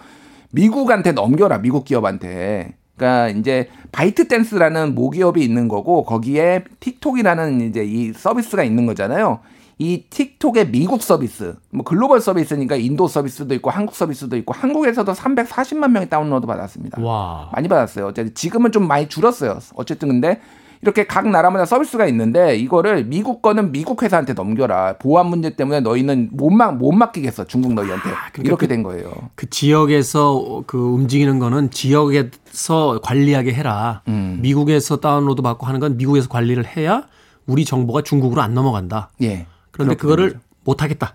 미국한테 0.51 1.11
넘겨라 1.11 1.59
미국 1.59 1.85
기업한테. 1.85 2.75
그러니까 2.95 3.29
이제 3.29 3.69
바이트 3.91 4.27
댄스라는 4.27 4.95
모기업이 4.95 5.43
있는 5.43 5.67
거고 5.67 6.03
거기에 6.03 6.63
틱톡이라는 6.79 7.61
이제 7.61 7.83
이 7.83 8.11
서비스가 8.13 8.63
있는 8.63 8.85
거잖아요. 8.87 9.39
이 9.79 10.03
틱톡의 10.09 10.69
미국 10.71 11.03
서비스, 11.03 11.55
뭐 11.69 11.83
글로벌 11.83 12.19
서비스니까 12.19 12.75
인도 12.77 13.07
서비스도 13.07 13.53
있고 13.55 13.69
한국 13.69 13.95
서비스도 13.95 14.35
있고 14.37 14.53
한국에서도 14.53 15.11
340만 15.13 15.91
명이 15.91 16.09
다운로드 16.09 16.47
받았습니다. 16.47 17.01
와. 17.01 17.49
많이 17.53 17.67
받았어요. 17.67 18.07
어쨌든 18.07 18.33
지금은 18.33 18.71
좀 18.71 18.87
많이 18.87 19.07
줄었어요. 19.07 19.59
어쨌든 19.75 20.07
근데 20.07 20.41
이렇게 20.81 21.05
각 21.07 21.27
나라마다 21.27 21.65
서비스가 21.65 22.05
있는데 22.07 22.55
이거를 22.55 23.05
미국 23.05 23.41
거는 23.41 23.71
미국 23.71 24.01
회사한테 24.03 24.33
넘겨라. 24.33 24.97
보안 24.99 25.27
문제 25.27 25.51
때문에 25.55 25.79
너희는 25.81 26.29
못, 26.33 26.49
막, 26.51 26.77
못 26.77 26.91
맡기겠어. 26.91 27.45
중국 27.45 27.73
너희한테. 27.73 28.09
이렇게 28.43 28.65
그- 28.65 28.67
된 28.67 28.83
거예요. 28.83 29.11
그 29.35 29.49
지역에서 29.49 30.63
그 30.67 30.77
움직이는 30.79 31.39
거는 31.39 31.69
지역에서 31.71 32.99
관리하게 33.03 33.53
해라. 33.53 34.01
음. 34.07 34.39
미국에서 34.41 34.97
다운로드 34.97 35.41
받고 35.41 35.65
하는 35.65 35.79
건 35.79 35.97
미국에서 35.97 36.29
관리를 36.29 36.65
해야 36.77 37.03
우리 37.45 37.65
정보가 37.65 38.01
중국으로 38.01 38.41
안 38.41 38.53
넘어간다. 38.53 39.09
예. 39.21 39.47
그런데 39.77 39.95
그거를 39.95 40.39
또 40.63 40.72
못 40.72 40.81
하겠다. 40.81 41.13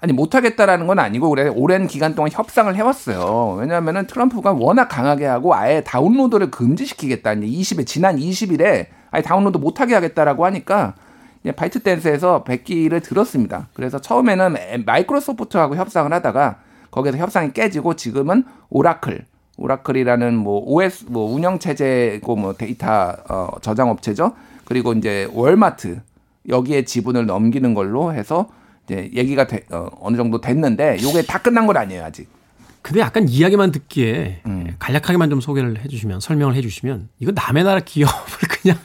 아니 0.00 0.12
못하겠다라는 0.12 0.88
건 0.88 0.98
아니고 0.98 1.30
그래 1.30 1.46
오랜 1.48 1.86
기간 1.86 2.14
동안 2.16 2.30
협상을 2.32 2.74
해왔어요. 2.74 3.56
왜냐하면은 3.60 4.06
트럼프가 4.08 4.52
워낙 4.52 4.88
강하게 4.88 5.26
하고 5.26 5.54
아예 5.54 5.82
다운로드를 5.84 6.50
금지시키겠다. 6.50 7.34
이제 7.34 7.46
20일 7.76 7.86
지난 7.86 8.16
20일에 8.16 8.86
아예 9.12 9.22
다운로드 9.22 9.58
못하게 9.58 9.94
하겠다라고 9.94 10.44
하니까 10.46 10.94
이제 11.44 11.52
바이트 11.52 11.80
댄스에서 11.80 12.42
백기를 12.42 13.00
들었습니다. 13.00 13.68
그래서 13.74 14.00
처음에는 14.00 14.56
에- 14.56 14.78
마이크로소프트하고 14.78 15.76
협상을 15.76 16.12
하다가 16.12 16.56
거기서 16.90 17.18
협상이 17.18 17.52
깨지고 17.52 17.94
지금은 17.94 18.44
오라클 18.70 19.24
오라클이라는 19.56 20.36
뭐 20.36 20.62
OS 20.66 21.04
뭐 21.08 21.32
운영 21.32 21.60
체제고 21.60 22.34
뭐 22.34 22.54
데이터 22.54 23.14
어, 23.28 23.48
저장 23.60 23.88
업체죠. 23.90 24.32
그리고 24.64 24.92
이제 24.94 25.28
월마트 25.32 26.00
여기에 26.48 26.84
지분을 26.84 27.26
넘기는 27.26 27.74
걸로 27.74 28.12
해서 28.12 28.48
이제 28.84 29.10
얘기가 29.14 29.46
되- 29.46 29.64
어, 29.70 29.88
어느 30.00 30.16
정도 30.16 30.40
됐는데 30.40 30.98
요게 31.02 31.22
다 31.22 31.38
끝난 31.38 31.66
건 31.66 31.76
아니에요 31.76 32.04
아직. 32.04 32.28
근데 32.82 33.00
약간 33.00 33.28
이야기만 33.28 33.70
듣기에 33.70 34.40
음. 34.46 34.74
간략하게만 34.80 35.30
좀 35.30 35.40
소개를 35.40 35.84
해주시면 35.84 36.18
설명을 36.18 36.56
해주시면 36.56 37.10
이거 37.20 37.30
남의 37.32 37.62
나라 37.62 37.80
기업을 37.80 38.12
그냥 38.62 38.76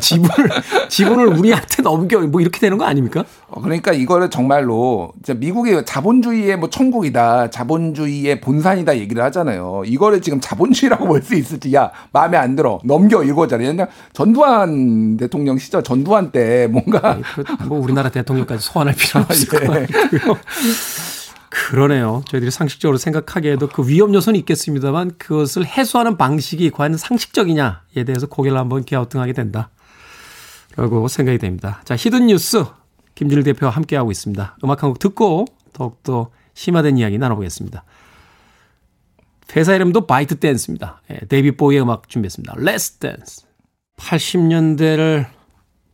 지분을 0.00 0.50
지분을 0.88 1.26
우리한테 1.26 1.82
넘겨 1.82 2.20
뭐 2.20 2.40
이렇게 2.40 2.60
되는 2.60 2.78
거 2.78 2.84
아닙니까? 2.84 3.24
어, 3.48 3.60
그러니까 3.60 3.92
이거를 3.92 4.30
정말로 4.30 5.12
진짜 5.22 5.38
미국이 5.38 5.84
자본주의의 5.84 6.56
뭐 6.56 6.70
천국이다, 6.70 7.50
자본주의의 7.50 8.40
본산이다 8.40 8.98
얘기를 8.98 9.22
하잖아요. 9.24 9.82
이거를 9.86 10.22
지금 10.22 10.40
자본주의라고 10.40 11.06
볼 11.06 11.22
수 11.22 11.34
있을지 11.34 11.72
야 11.74 11.90
마음에 12.12 12.36
안 12.36 12.56
들어 12.56 12.80
넘겨 12.84 13.22
이거잖아요. 13.22 13.68
그냥 13.70 13.86
전두환 14.12 15.16
대통령 15.16 15.58
시절 15.58 15.82
전두환 15.84 16.30
때 16.32 16.68
뭔가 16.70 17.18
그뭐 17.64 17.80
우리나라 17.80 18.08
대통령까지 18.08 18.64
소환할 18.64 18.94
필요는 18.94 19.26
없을 19.28 19.48
것 19.50 19.62
예. 19.62 19.86
같고요. 19.86 20.38
그러네요. 21.52 22.22
저희들이 22.28 22.50
상식적으로 22.50 22.96
생각하기에도 22.96 23.68
그 23.68 23.86
위험 23.86 24.14
요소는 24.14 24.40
있겠습니다만 24.40 25.18
그것을 25.18 25.66
해소하는 25.66 26.16
방식이 26.16 26.70
과연 26.70 26.96
상식적이냐에 26.96 28.04
대해서 28.06 28.26
고개를 28.26 28.56
한번 28.58 28.84
갸우뚱하게 28.84 29.34
된다. 29.34 29.70
라고 30.76 31.06
생각이 31.08 31.36
됩니다. 31.36 31.82
자, 31.84 31.94
히든 31.94 32.26
뉴스 32.28 32.64
김진일 33.14 33.44
대표와 33.44 33.70
함께하고 33.72 34.10
있습니다. 34.10 34.56
음악 34.64 34.82
한 34.82 34.88
곡 34.90 34.98
듣고 34.98 35.44
더욱더 35.74 36.30
심화된 36.54 36.96
이야기 36.96 37.18
나눠보겠습니다. 37.18 37.84
회사 39.54 39.74
이름도 39.74 40.06
바이트 40.06 40.38
댄스입니다. 40.38 41.02
예, 41.10 41.18
데이비드 41.28 41.54
보위의 41.56 41.82
음악 41.82 42.08
준비했습니다. 42.08 42.54
Let's 42.54 42.98
Dance. 42.98 43.44
80년대를 43.98 45.26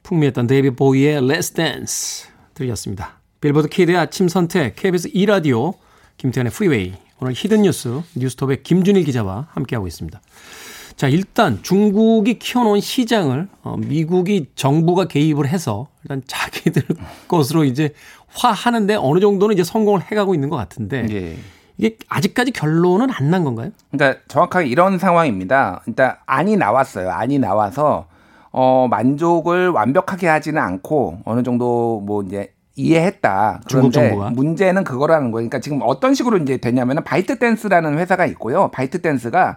풍미했던 0.04 0.46
데이비드 0.46 0.70
보위의 0.70 1.20
Let's 1.20 1.54
Dance 1.56 2.30
들렸습니다. 2.54 3.17
빌보드 3.40 3.68
키드의 3.68 3.96
아침 3.96 4.28
선택 4.28 4.74
KBS 4.76 5.10
2라디오 5.12 5.74
김태현의 6.16 6.50
프리웨이 6.52 6.94
오늘 7.20 7.32
히든 7.36 7.62
뉴스 7.62 8.00
뉴스톱의 8.16 8.62
김준일 8.62 9.04
기자와 9.04 9.46
함께하고 9.50 9.86
있습니다. 9.86 10.20
자, 10.96 11.06
일단 11.08 11.60
중국이 11.62 12.40
키워놓은 12.40 12.80
시장을 12.80 13.46
어, 13.62 13.76
미국이 13.78 14.48
정부가 14.56 15.04
개입을 15.06 15.46
해서 15.46 15.86
일단 16.02 16.22
자기들 16.26 16.82
것으로 17.28 17.62
이제 17.64 17.92
화하는데 18.28 18.96
어느 18.96 19.20
정도는 19.20 19.54
이제 19.54 19.62
성공을 19.62 20.02
해가고 20.02 20.34
있는 20.34 20.48
것 20.48 20.56
같은데 20.56 21.06
예. 21.10 21.36
이게 21.76 21.96
아직까지 22.08 22.50
결론은 22.50 23.08
안 23.12 23.30
난 23.30 23.44
건가요? 23.44 23.70
그러니까 23.92 24.20
정확하게 24.26 24.66
이런 24.66 24.98
상황입니다. 24.98 25.82
일단 25.86 26.16
안이 26.26 26.56
나왔어요. 26.56 27.10
안이 27.10 27.38
나와서 27.38 28.06
어 28.50 28.88
만족을 28.90 29.68
완벽하게 29.68 30.26
하지는 30.26 30.60
않고 30.60 31.20
어느 31.24 31.44
정도 31.44 32.00
뭐 32.00 32.24
이제 32.24 32.52
이해했다. 32.78 33.62
중국 33.66 33.92
정부가? 33.92 34.30
문제는 34.30 34.84
그거라는 34.84 35.32
거예요. 35.32 35.48
그러니까 35.48 35.58
지금 35.58 35.80
어떤 35.82 36.14
식으로 36.14 36.38
이제 36.38 36.58
되냐면은 36.58 37.02
바이트 37.02 37.38
댄스라는 37.38 37.98
회사가 37.98 38.24
있고요. 38.26 38.70
바이트 38.70 39.02
댄스가 39.02 39.56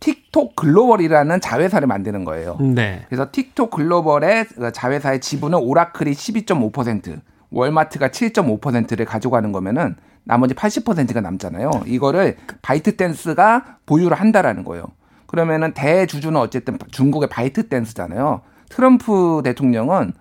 틱톡 0.00 0.56
글로벌이라는 0.56 1.40
자회사를 1.40 1.86
만드는 1.86 2.24
거예요. 2.24 2.58
네. 2.60 3.04
그래서 3.08 3.28
틱톡 3.30 3.70
글로벌의 3.70 4.46
그 4.46 4.72
자회사의 4.72 5.20
지분은 5.20 5.58
오라클이 5.58 6.10
12.5%, 6.12 7.20
월마트가 7.50 8.08
7.5%를 8.08 9.06
가져가는 9.06 9.50
거면은 9.52 9.94
나머지 10.24 10.54
80%가 10.54 11.20
남잖아요. 11.20 11.70
이거를 11.86 12.36
바이트 12.60 12.96
댄스가 12.96 13.78
보유를 13.86 14.18
한다라는 14.18 14.64
거예요. 14.64 14.84
그러면은 15.26 15.72
대주주는 15.72 16.38
어쨌든 16.38 16.78
중국의 16.90 17.28
바이트 17.28 17.68
댄스잖아요. 17.68 18.42
트럼프 18.68 19.40
대통령은 19.44 20.12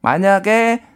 만약에 0.00 0.82
그 0.82 0.91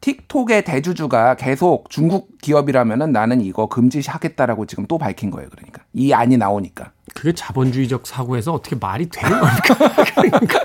틱톡의 0.00 0.64
대주주가 0.64 1.36
계속 1.36 1.90
중국 1.90 2.38
기업이라면은 2.40 3.12
나는 3.12 3.40
이거 3.40 3.68
금지하겠다라고 3.68 4.66
지금 4.66 4.86
또 4.86 4.98
밝힌 4.98 5.30
거예요. 5.30 5.48
그러니까 5.50 5.82
이 5.92 6.12
안이 6.12 6.36
나오니까. 6.36 6.92
그게 7.14 7.32
자본주의적 7.32 8.06
사고에서 8.06 8.52
어떻게 8.52 8.76
말이 8.76 9.08
되는 9.08 9.38
겁니까? 9.38 9.74
그러니까 10.14 10.60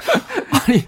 아니 0.67 0.85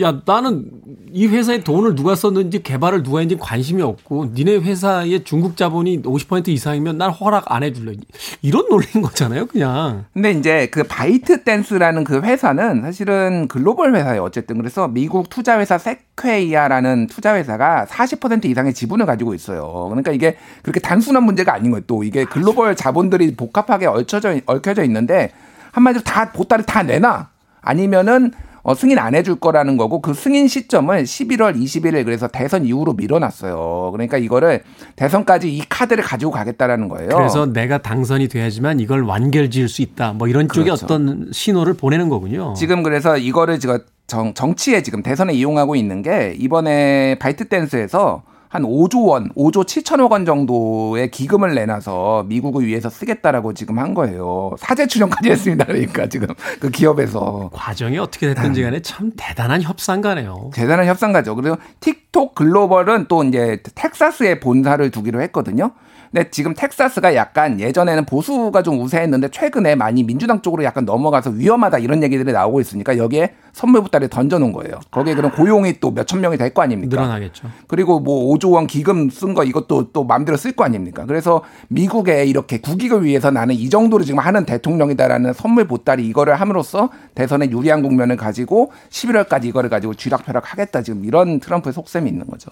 야 0.00 0.20
나는 0.24 0.70
이 1.12 1.26
회사에 1.26 1.64
돈을 1.64 1.94
누가 1.94 2.14
썼는지 2.14 2.62
개발을 2.62 3.02
누가 3.02 3.20
했는지 3.20 3.40
관심이 3.40 3.82
없고 3.82 4.32
니네 4.34 4.58
회사의 4.58 5.24
중국 5.24 5.56
자본이 5.56 6.02
50% 6.02 6.48
이상이면 6.48 6.98
난 6.98 7.10
허락 7.10 7.50
안 7.50 7.62
해줄래 7.62 7.94
이런 8.42 8.68
논리인 8.68 9.02
거잖아요 9.02 9.46
그냥 9.46 10.04
근데 10.12 10.32
이제 10.32 10.68
그 10.70 10.84
바이트 10.84 11.44
댄스라는 11.44 12.04
그 12.04 12.20
회사는 12.20 12.82
사실은 12.82 13.48
글로벌 13.48 13.94
회사예요. 13.94 14.22
어쨌든 14.22 14.58
그래서 14.58 14.88
미국 14.88 15.30
투자 15.30 15.58
회사 15.58 15.78
세쿼이아라는 15.78 17.06
투자 17.06 17.34
회사가 17.34 17.86
40% 17.88 18.44
이상의 18.46 18.74
지분을 18.74 19.06
가지고 19.06 19.34
있어요. 19.34 19.86
그러니까 19.88 20.12
이게 20.12 20.36
그렇게 20.62 20.80
단순한 20.80 21.22
문제가 21.22 21.54
아닌 21.54 21.70
거예요. 21.70 21.84
또 21.86 22.04
이게 22.04 22.24
글로벌 22.24 22.76
자본들이 22.76 23.34
복합하게 23.34 23.86
얽혀져 23.86 24.40
얽혀져 24.46 24.84
있는데 24.84 25.32
한마디로 25.72 26.04
다 26.04 26.32
보따리 26.32 26.64
다 26.64 26.82
내놔. 26.82 27.28
아니면은 27.60 28.32
어, 28.68 28.74
승인 28.74 28.98
안 28.98 29.14
해줄 29.14 29.36
거라는 29.36 29.78
거고 29.78 30.02
그 30.02 30.12
승인 30.12 30.46
시점을 30.46 31.02
11월 31.02 31.56
21일 31.56 32.04
그래서 32.04 32.28
대선 32.28 32.66
이후로 32.66 32.92
밀어놨어요. 32.92 33.88
그러니까 33.92 34.18
이거를 34.18 34.62
대선까지 34.94 35.56
이 35.56 35.62
카드를 35.66 36.04
가지고 36.04 36.32
가겠다라는 36.32 36.90
거예요. 36.90 37.08
그래서 37.08 37.46
내가 37.46 37.78
당선이 37.78 38.28
돼야지만 38.28 38.80
이걸 38.80 39.04
완결 39.04 39.48
지을 39.48 39.70
수 39.70 39.80
있다 39.80 40.12
뭐 40.12 40.28
이런 40.28 40.48
그렇죠. 40.48 40.84
어떤 40.84 41.30
신호를 41.32 41.74
보내는 41.74 42.10
거군요 42.10 42.52
지금 42.52 42.82
그래서 42.82 43.16
이거를 43.16 43.58
지금 43.58 43.78
정, 44.06 44.34
정치에 44.34 44.82
지금 44.82 45.02
대선에 45.02 45.32
이용하고 45.32 45.74
있는 45.74 46.02
게 46.02 46.36
이번에 46.38 47.18
바이트 47.18 47.48
댄스에서 47.48 48.22
한 48.48 48.62
5조 48.62 49.06
원, 49.08 49.28
5조 49.30 49.64
7천억 49.64 50.10
원 50.10 50.24
정도의 50.24 51.10
기금을 51.10 51.54
내놔서 51.54 52.24
미국을 52.28 52.66
위해서 52.66 52.88
쓰겠다라고 52.88 53.52
지금 53.54 53.78
한 53.78 53.94
거예요. 53.94 54.54
사재 54.58 54.86
출연까지 54.86 55.30
했습니다. 55.30 55.64
그러니까 55.66 56.08
지금 56.08 56.28
그 56.60 56.70
기업에서. 56.70 57.50
과정이 57.52 57.98
어떻게 57.98 58.32
됐든지 58.34 58.62
간에 58.62 58.80
참 58.80 59.12
대단한 59.16 59.62
협상가네요 59.62 60.50
대단한 60.54 60.86
협상가죠. 60.86 61.34
그리고 61.34 61.56
틱톡 61.80 62.34
글로벌은 62.34 63.06
또 63.08 63.24
이제 63.24 63.62
텍사스에 63.74 64.40
본사를 64.40 64.90
두기로 64.90 65.20
했거든요. 65.22 65.72
근데 66.10 66.30
지금 66.30 66.54
텍사스가 66.54 67.14
약간 67.14 67.60
예전에는 67.60 68.04
보수가 68.06 68.62
좀 68.62 68.80
우세했는데 68.80 69.28
최근에 69.28 69.74
많이 69.74 70.02
민주당 70.04 70.40
쪽으로 70.40 70.64
약간 70.64 70.84
넘어가서 70.84 71.30
위험하다 71.30 71.78
이런 71.78 72.02
얘기들이 72.02 72.32
나오고 72.32 72.60
있으니까 72.60 72.96
여기에 72.96 73.34
선물 73.52 73.82
보따리 73.82 74.08
던져놓은 74.08 74.52
거예요. 74.52 74.80
거기에 74.90 75.14
그럼 75.14 75.32
고용이 75.32 75.80
또 75.80 75.90
몇천 75.90 76.20
명이 76.20 76.36
될 76.36 76.48
거 76.54 76.62
아닙니까? 76.62 76.96
늘어나겠죠 76.96 77.48
그리고 77.66 78.00
뭐 78.00 78.34
5조 78.34 78.52
원 78.52 78.66
기금 78.66 79.10
쓴 79.10 79.34
거 79.34 79.44
이것도 79.44 79.92
또 79.92 80.04
마음대로 80.04 80.36
쓸 80.38 80.52
거 80.52 80.64
아닙니까? 80.64 81.04
그래서 81.06 81.42
미국에 81.68 82.24
이렇게 82.24 82.58
국익을 82.60 83.04
위해서 83.04 83.30
나는 83.30 83.54
이 83.54 83.68
정도로 83.68 84.02
지금 84.04 84.18
하는 84.20 84.46
대통령이다라는 84.46 85.34
선물 85.34 85.66
보따리 85.66 86.06
이거를 86.06 86.34
함으로써 86.36 86.88
대선에 87.14 87.50
유리한 87.50 87.82
국면을 87.82 88.16
가지고 88.16 88.72
11월까지 88.90 89.44
이거를 89.44 89.68
가지고 89.68 89.92
쥐락펴락 89.94 90.52
하겠다 90.52 90.82
지금 90.82 91.04
이런 91.04 91.38
트럼프의 91.40 91.72
속셈이 91.74 92.08
있는 92.08 92.26
거죠. 92.26 92.50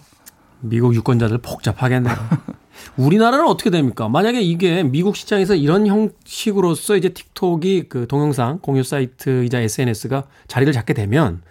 미국 0.61 0.94
유권자들 0.94 1.38
복잡하겠네요. 1.38 2.14
우리나라는 2.96 3.46
어떻게 3.46 3.70
됩니까? 3.70 4.09
만약에 4.09 4.40
이게 4.40 4.82
미국 4.82 5.16
시장에서 5.16 5.54
이런 5.54 5.86
형식으로서 5.86 6.96
이제 6.96 7.11
틱톡이 7.11 7.88
그 7.88 8.07
동영상 8.07 8.59
공유 8.61 8.82
사이트이자 8.82 9.61
SNS가 9.61 10.24
자리를 10.48 10.72
잡게 10.72 10.94
되면 10.94 11.42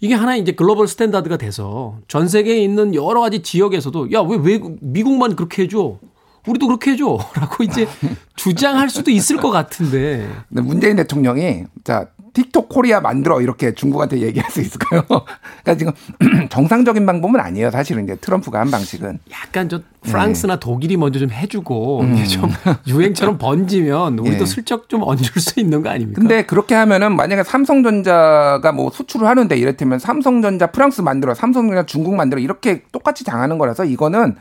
이게 0.00 0.14
하나의 0.14 0.40
이제 0.40 0.52
글로벌 0.52 0.88
스탠다드가 0.88 1.36
돼서 1.36 1.98
전 2.08 2.26
세계에 2.26 2.58
있는 2.58 2.94
여러 2.94 3.20
가지 3.20 3.42
지역에서도 3.42 4.12
야, 4.12 4.20
왜, 4.20 4.36
왜 4.36 4.60
미국만 4.80 5.36
그렇게 5.36 5.62
해줘? 5.62 5.98
우리도 6.46 6.66
그렇게 6.66 6.92
해줘. 6.92 7.18
라고 7.38 7.62
이제 7.62 7.86
주장할 8.34 8.90
수도 8.90 9.12
있을 9.12 9.36
것 9.36 9.50
같은데. 9.50 10.28
근데 10.48 10.62
문재인 10.62 10.96
대통령이 10.96 11.64
자 11.84 12.08
틱톡 12.34 12.68
코리아 12.68 13.00
만들어 13.00 13.40
이렇게 13.40 13.74
중국한테 13.74 14.20
얘기할 14.20 14.50
수 14.50 14.60
있을까요? 14.60 15.02
그러니까 15.62 15.76
지금 15.76 15.92
정상적인 16.48 17.04
방법은 17.04 17.38
아니에요. 17.38 17.70
사실은 17.70 18.04
이제 18.04 18.16
트럼프가 18.16 18.60
한 18.60 18.70
방식은. 18.70 19.18
약간 19.30 19.68
저 19.68 19.80
프랑스나 20.02 20.56
독일이 20.56 20.96
먼저 20.96 21.18
좀 21.18 21.30
해주고 21.30 22.00
음. 22.00 22.24
좀 22.24 22.50
유행처럼 22.88 23.38
번지면 23.38 24.18
우리도 24.18 24.42
예. 24.42 24.46
슬쩍 24.46 24.88
좀 24.88 25.02
얹을 25.02 25.24
수 25.40 25.60
있는 25.60 25.82
거 25.82 25.90
아닙니까? 25.90 26.20
근데 26.20 26.44
그렇게 26.44 26.74
하면은 26.74 27.14
만약에 27.16 27.44
삼성전자가 27.44 28.72
뭐 28.72 28.90
수출을 28.90 29.28
하는데 29.28 29.54
이랬다면 29.54 29.98
삼성전자 29.98 30.68
프랑스 30.68 31.02
만들어, 31.02 31.34
삼성전자 31.34 31.84
중국 31.84 32.14
만들어 32.14 32.40
이렇게 32.40 32.82
똑같이 32.92 33.24
당하는 33.24 33.58
거라서 33.58 33.84
이거는 33.84 34.36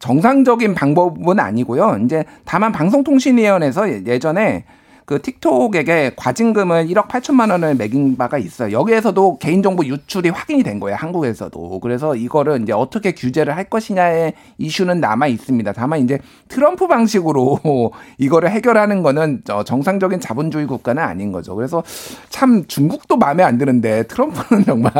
정상적인 0.00 0.74
방법은 0.74 1.40
아니고요. 1.40 2.00
이제 2.04 2.24
다만 2.44 2.72
방송통신위원회에서 2.72 4.06
예전에 4.06 4.64
그 5.08 5.22
틱톡에게 5.22 6.12
과징금을 6.16 6.86
1억 6.88 7.08
8천만 7.08 7.50
원을 7.50 7.76
매긴 7.76 8.18
바가 8.18 8.36
있어요. 8.36 8.72
여기에서도 8.72 9.38
개인정보 9.38 9.86
유출이 9.86 10.28
확인이 10.28 10.62
된 10.62 10.78
거예요. 10.80 10.98
한국에서도. 11.00 11.80
그래서 11.80 12.14
이거를 12.14 12.60
이제 12.60 12.74
어떻게 12.74 13.12
규제를 13.12 13.56
할 13.56 13.64
것이냐의 13.64 14.34
이슈는 14.58 15.00
남아 15.00 15.28
있습니다. 15.28 15.72
다만 15.72 16.00
이제 16.00 16.18
트럼프 16.48 16.86
방식으로 16.88 17.58
이거를 18.18 18.50
해결하는 18.50 19.02
거는 19.02 19.40
저 19.44 19.64
정상적인 19.64 20.20
자본주의 20.20 20.66
국가는 20.66 21.02
아닌 21.02 21.32
거죠. 21.32 21.54
그래서 21.54 21.82
참 22.28 22.66
중국도 22.66 23.16
마음에 23.16 23.42
안 23.42 23.56
드는데 23.56 24.02
트럼프는 24.08 24.64
정말 24.68 24.92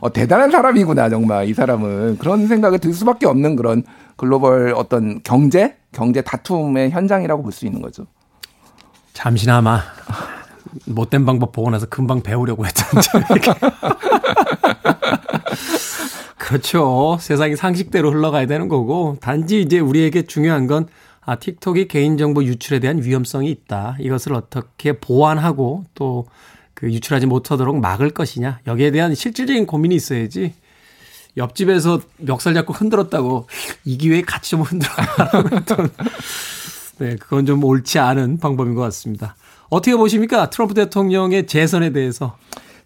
어, 0.00 0.12
대단한 0.12 0.50
사람이구나 0.50 1.10
정말 1.10 1.48
이 1.48 1.54
사람은 1.54 2.18
그런 2.18 2.48
생각이 2.48 2.78
들 2.78 2.92
수밖에 2.92 3.26
없는 3.26 3.54
그런 3.54 3.84
글로벌 4.16 4.74
어떤 4.74 5.22
경제 5.22 5.76
경제 5.92 6.22
다툼의 6.22 6.90
현장이라고 6.90 7.44
볼 7.44 7.52
수 7.52 7.66
있는 7.66 7.80
거죠. 7.80 8.06
잠시나마 9.14 9.80
못된 10.84 11.24
방법 11.24 11.52
보고 11.52 11.70
나서 11.70 11.86
금방 11.86 12.20
배우려고 12.22 12.66
했던지. 12.66 13.08
이렇게. 13.30 13.52
그렇죠. 16.36 17.16
세상이 17.18 17.56
상식대로 17.56 18.12
흘러가야 18.12 18.44
되는 18.46 18.68
거고 18.68 19.16
단지 19.22 19.62
이제 19.62 19.78
우리에게 19.78 20.22
중요한 20.22 20.66
건 20.66 20.86
아, 21.22 21.36
틱톡이 21.36 21.88
개인정보 21.88 22.44
유출에 22.44 22.80
대한 22.80 23.02
위험성이 23.02 23.50
있다. 23.50 23.96
이것을 23.98 24.34
어떻게 24.34 24.92
보완하고 24.92 25.86
또 25.94 26.26
그 26.74 26.92
유출하지 26.92 27.26
못하도록 27.26 27.80
막을 27.80 28.10
것이냐. 28.10 28.60
여기에 28.66 28.90
대한 28.90 29.14
실질적인 29.14 29.66
고민이 29.66 29.94
있어야지 29.94 30.54
옆집에서 31.36 32.00
멱살 32.18 32.54
잡고 32.54 32.72
흔들었다고 32.74 33.48
이 33.84 33.96
기회에 33.96 34.22
같이 34.22 34.50
좀 34.50 34.64
했던 34.64 35.90
네, 36.98 37.16
그건 37.16 37.46
좀 37.46 37.62
옳지 37.64 37.98
않은 37.98 38.38
방법인 38.38 38.74
것 38.74 38.82
같습니다. 38.82 39.34
어떻게 39.68 39.96
보십니까? 39.96 40.50
트럼프 40.50 40.74
대통령의 40.74 41.46
재선에 41.46 41.90
대해서. 41.90 42.36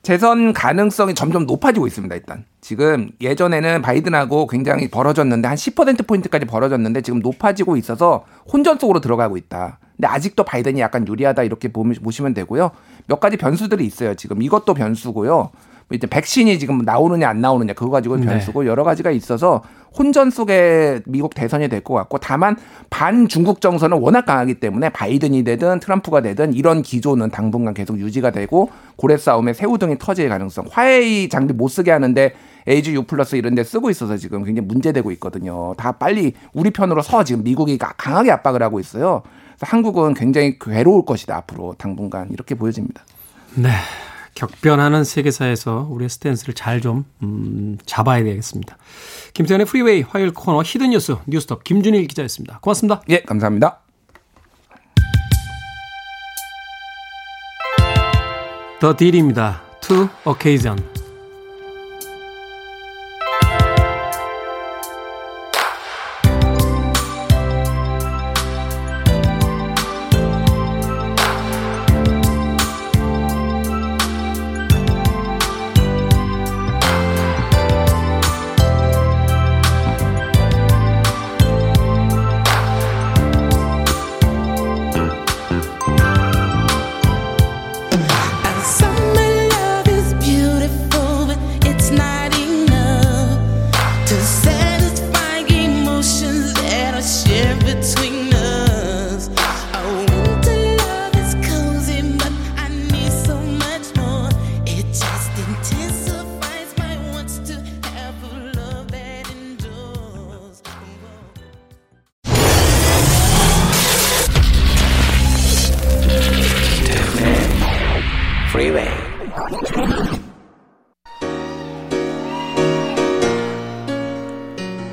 재선 0.03 0.53
가능성이 0.53 1.15
점점 1.15 1.45
높아지고 1.45 1.87
있습니다, 1.87 2.15
일단. 2.15 2.45
지금 2.61 3.11
예전에는 3.21 3.83
바이든하고 3.83 4.47
굉장히 4.47 4.89
벌어졌는데 4.89 5.49
한 5.49 5.57
10%포인트까지 5.57 6.47
벌어졌는데 6.47 7.03
지금 7.03 7.19
높아지고 7.21 7.77
있어서 7.77 8.25
혼전 8.51 8.79
속으로 8.79 9.01
들어가고 9.01 9.37
있다. 9.37 9.79
근데 9.97 10.07
아직도 10.07 10.45
바이든이 10.45 10.81
약간 10.81 11.07
유리하다 11.07 11.43
이렇게 11.43 11.69
보시- 11.69 12.01
보시면 12.01 12.33
되고요. 12.33 12.71
몇 13.07 13.19
가지 13.21 13.37
변수들이 13.37 13.85
있어요. 13.85 14.15
지금 14.15 14.41
이것도 14.41 14.73
변수고요. 14.73 15.51
뭐 15.89 15.97
이제 15.97 16.07
백신이 16.07 16.59
지금 16.59 16.79
나오느냐 16.85 17.29
안 17.29 17.41
나오느냐 17.41 17.73
그거 17.73 17.91
가지고 17.91 18.17
네. 18.19 18.27
변수고 18.27 18.67
여러 18.67 18.85
가지가 18.85 19.11
있어서 19.11 19.63
혼전 19.99 20.31
속에 20.31 21.01
미국 21.07 21.35
대선이 21.35 21.69
될 21.69 21.83
것 21.83 21.95
같고 21.95 22.19
다만 22.19 22.57
반 22.91 23.27
중국 23.27 23.61
정서는 23.63 23.99
워낙 23.99 24.27
강하기 24.27 24.55
때문에 24.61 24.91
바이든이 24.91 25.45
되든 25.45 25.81
트럼프가 25.81 26.21
되든 26.21 26.53
이런 26.53 26.83
기조는 26.83 27.31
당분간 27.31 27.73
계속 27.73 27.99
유지가 27.99 28.31
되고 28.31 28.71
고래 28.97 29.17
싸움에 29.17 29.55
새우 29.55 29.79
등이 29.79 29.97
터질 29.99 30.29
가능성 30.29 30.67
화해의 30.71 31.29
장비 31.31 31.55
못 31.55 31.69
쓰게 31.69 31.91
하는데 31.91 32.35
AGU 32.69 33.05
플러스 33.05 33.37
이런 33.37 33.55
데 33.55 33.65
쓰고 33.65 33.89
있어서 33.89 34.19
지금 34.19 34.45
굉장히 34.45 34.67
문제되고 34.67 35.11
있거든요. 35.13 35.73
다 35.79 35.93
빨리 35.93 36.35
우리 36.53 36.71
편으로 36.71 37.01
서 37.01 37.25
지금 37.25 37.43
미국이 37.43 37.79
가- 37.79 37.95
강하게 37.97 38.31
압박을 38.33 38.63
하고 38.63 38.79
있어요. 38.79 39.23
한국은 39.63 40.13
굉장히 40.15 40.59
괴로울 40.59 41.07
것이다 41.07 41.35
앞으로 41.39 41.75
당분간 41.79 42.29
이렇게 42.31 42.55
보여집니다. 42.55 43.03
네. 43.55 43.71
격변하는 44.39 45.03
세계사에서 45.03 45.89
우리의 45.91 46.09
스탠스를 46.09 46.55
잘좀 46.55 47.05
음, 47.25 47.77
잡아야 47.87 48.23
되겠습니다. 48.23 48.79
김태현의 49.35 49.67
프리웨이 49.67 50.03
화요일 50.03 50.33
코너 50.33 50.63
히든 50.65 50.91
뉴스 50.91 51.17
뉴스톱 51.27 51.65
김준일 51.65 52.07
기자였습니다. 52.07 52.61
고맙습니다. 52.61 53.03
예, 53.09 53.23
감사합니다. 53.23 53.81
더 58.81 58.97
딜입니다. 58.97 59.61
To 59.81 60.09
occasion. 60.25 60.98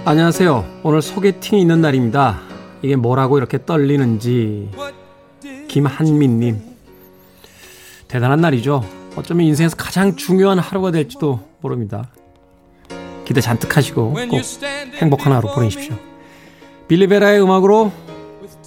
안녕하세요. 0.08 0.82
오늘 0.84 1.01
소개팅이 1.01 1.60
있는 1.62 1.82
날입니다. 1.82 2.39
이게 2.84 2.95
뭐라고 2.95 3.39
이렇게 3.39 3.58
떨리는지. 3.66 4.70
김한민님. 5.68 6.62
대단한 8.08 8.39
날이죠. 8.39 8.86
어쩌면 9.16 9.47
인생에서 9.47 9.76
가장 9.76 10.16
중요한 10.16 10.60
하루가 10.60 10.91
될지도 10.91 11.39
모릅니다. 11.60 12.08
기대 13.26 13.41
잔뜩 13.41 13.76
하시고 13.76 14.14
꼭 14.14 14.41
행복한 14.97 15.34
하루 15.34 15.51
보내십시오. 15.51 15.95
빌리베라의 16.88 17.41
음악으로 17.41 17.91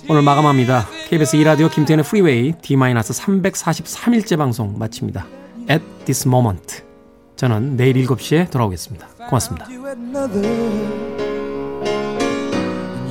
오늘 0.08 0.22
마감합니다. 0.22 0.88
KBS 1.08 1.36
2라디오 1.36 1.70
김태현의 1.70 2.04
프리웨이 2.04 2.52
D-343일째 2.60 4.36
방송 4.36 4.76
마칩니다. 4.76 5.24
At 5.70 5.84
this 6.04 6.26
moment. 6.26 6.82
저는 7.36 7.76
내일 7.76 7.94
7시에 8.04 8.50
돌아오겠습니다. 8.50 9.06
고맙습니다. 9.28 9.68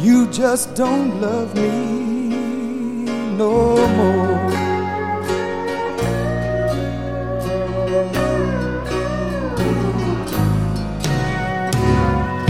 You 0.07 0.25
just 0.31 0.73
don't 0.73 1.19
love 1.19 1.53
me 1.53 3.07
no 3.41 3.75
more. 3.99 4.37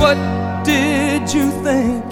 What 0.02 0.20
did 0.64 1.34
you 1.34 1.50
think 1.64 2.06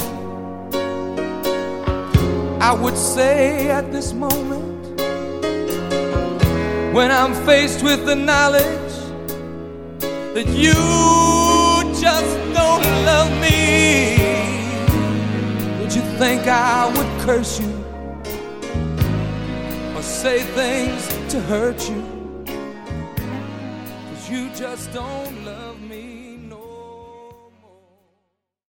I 2.59 2.73
would 2.73 2.97
say 2.97 3.69
at 3.69 3.91
this 3.91 4.13
moment 4.13 4.99
when 6.95 7.11
I'm 7.11 7.35
faced 7.45 7.83
with 7.83 8.07
the 8.07 8.15
knowledge 8.15 8.95
that 10.33 10.47
you 10.47 10.73
just 12.01 12.35
don't 12.59 12.85
love 13.05 13.29
me. 13.39 14.34
You 15.95 16.01
think 16.17 16.45
I 16.45 16.87
would 16.87 17.21
curse 17.21 17.57
you 17.57 17.71
or 19.95 20.01
say 20.01 20.41
things 20.41 21.07
to 21.31 21.39
hurt 21.39 21.89
you? 21.89 22.03
Cause 24.09 24.29
you 24.29 24.49
just 24.49 24.91
don't. 24.91 25.44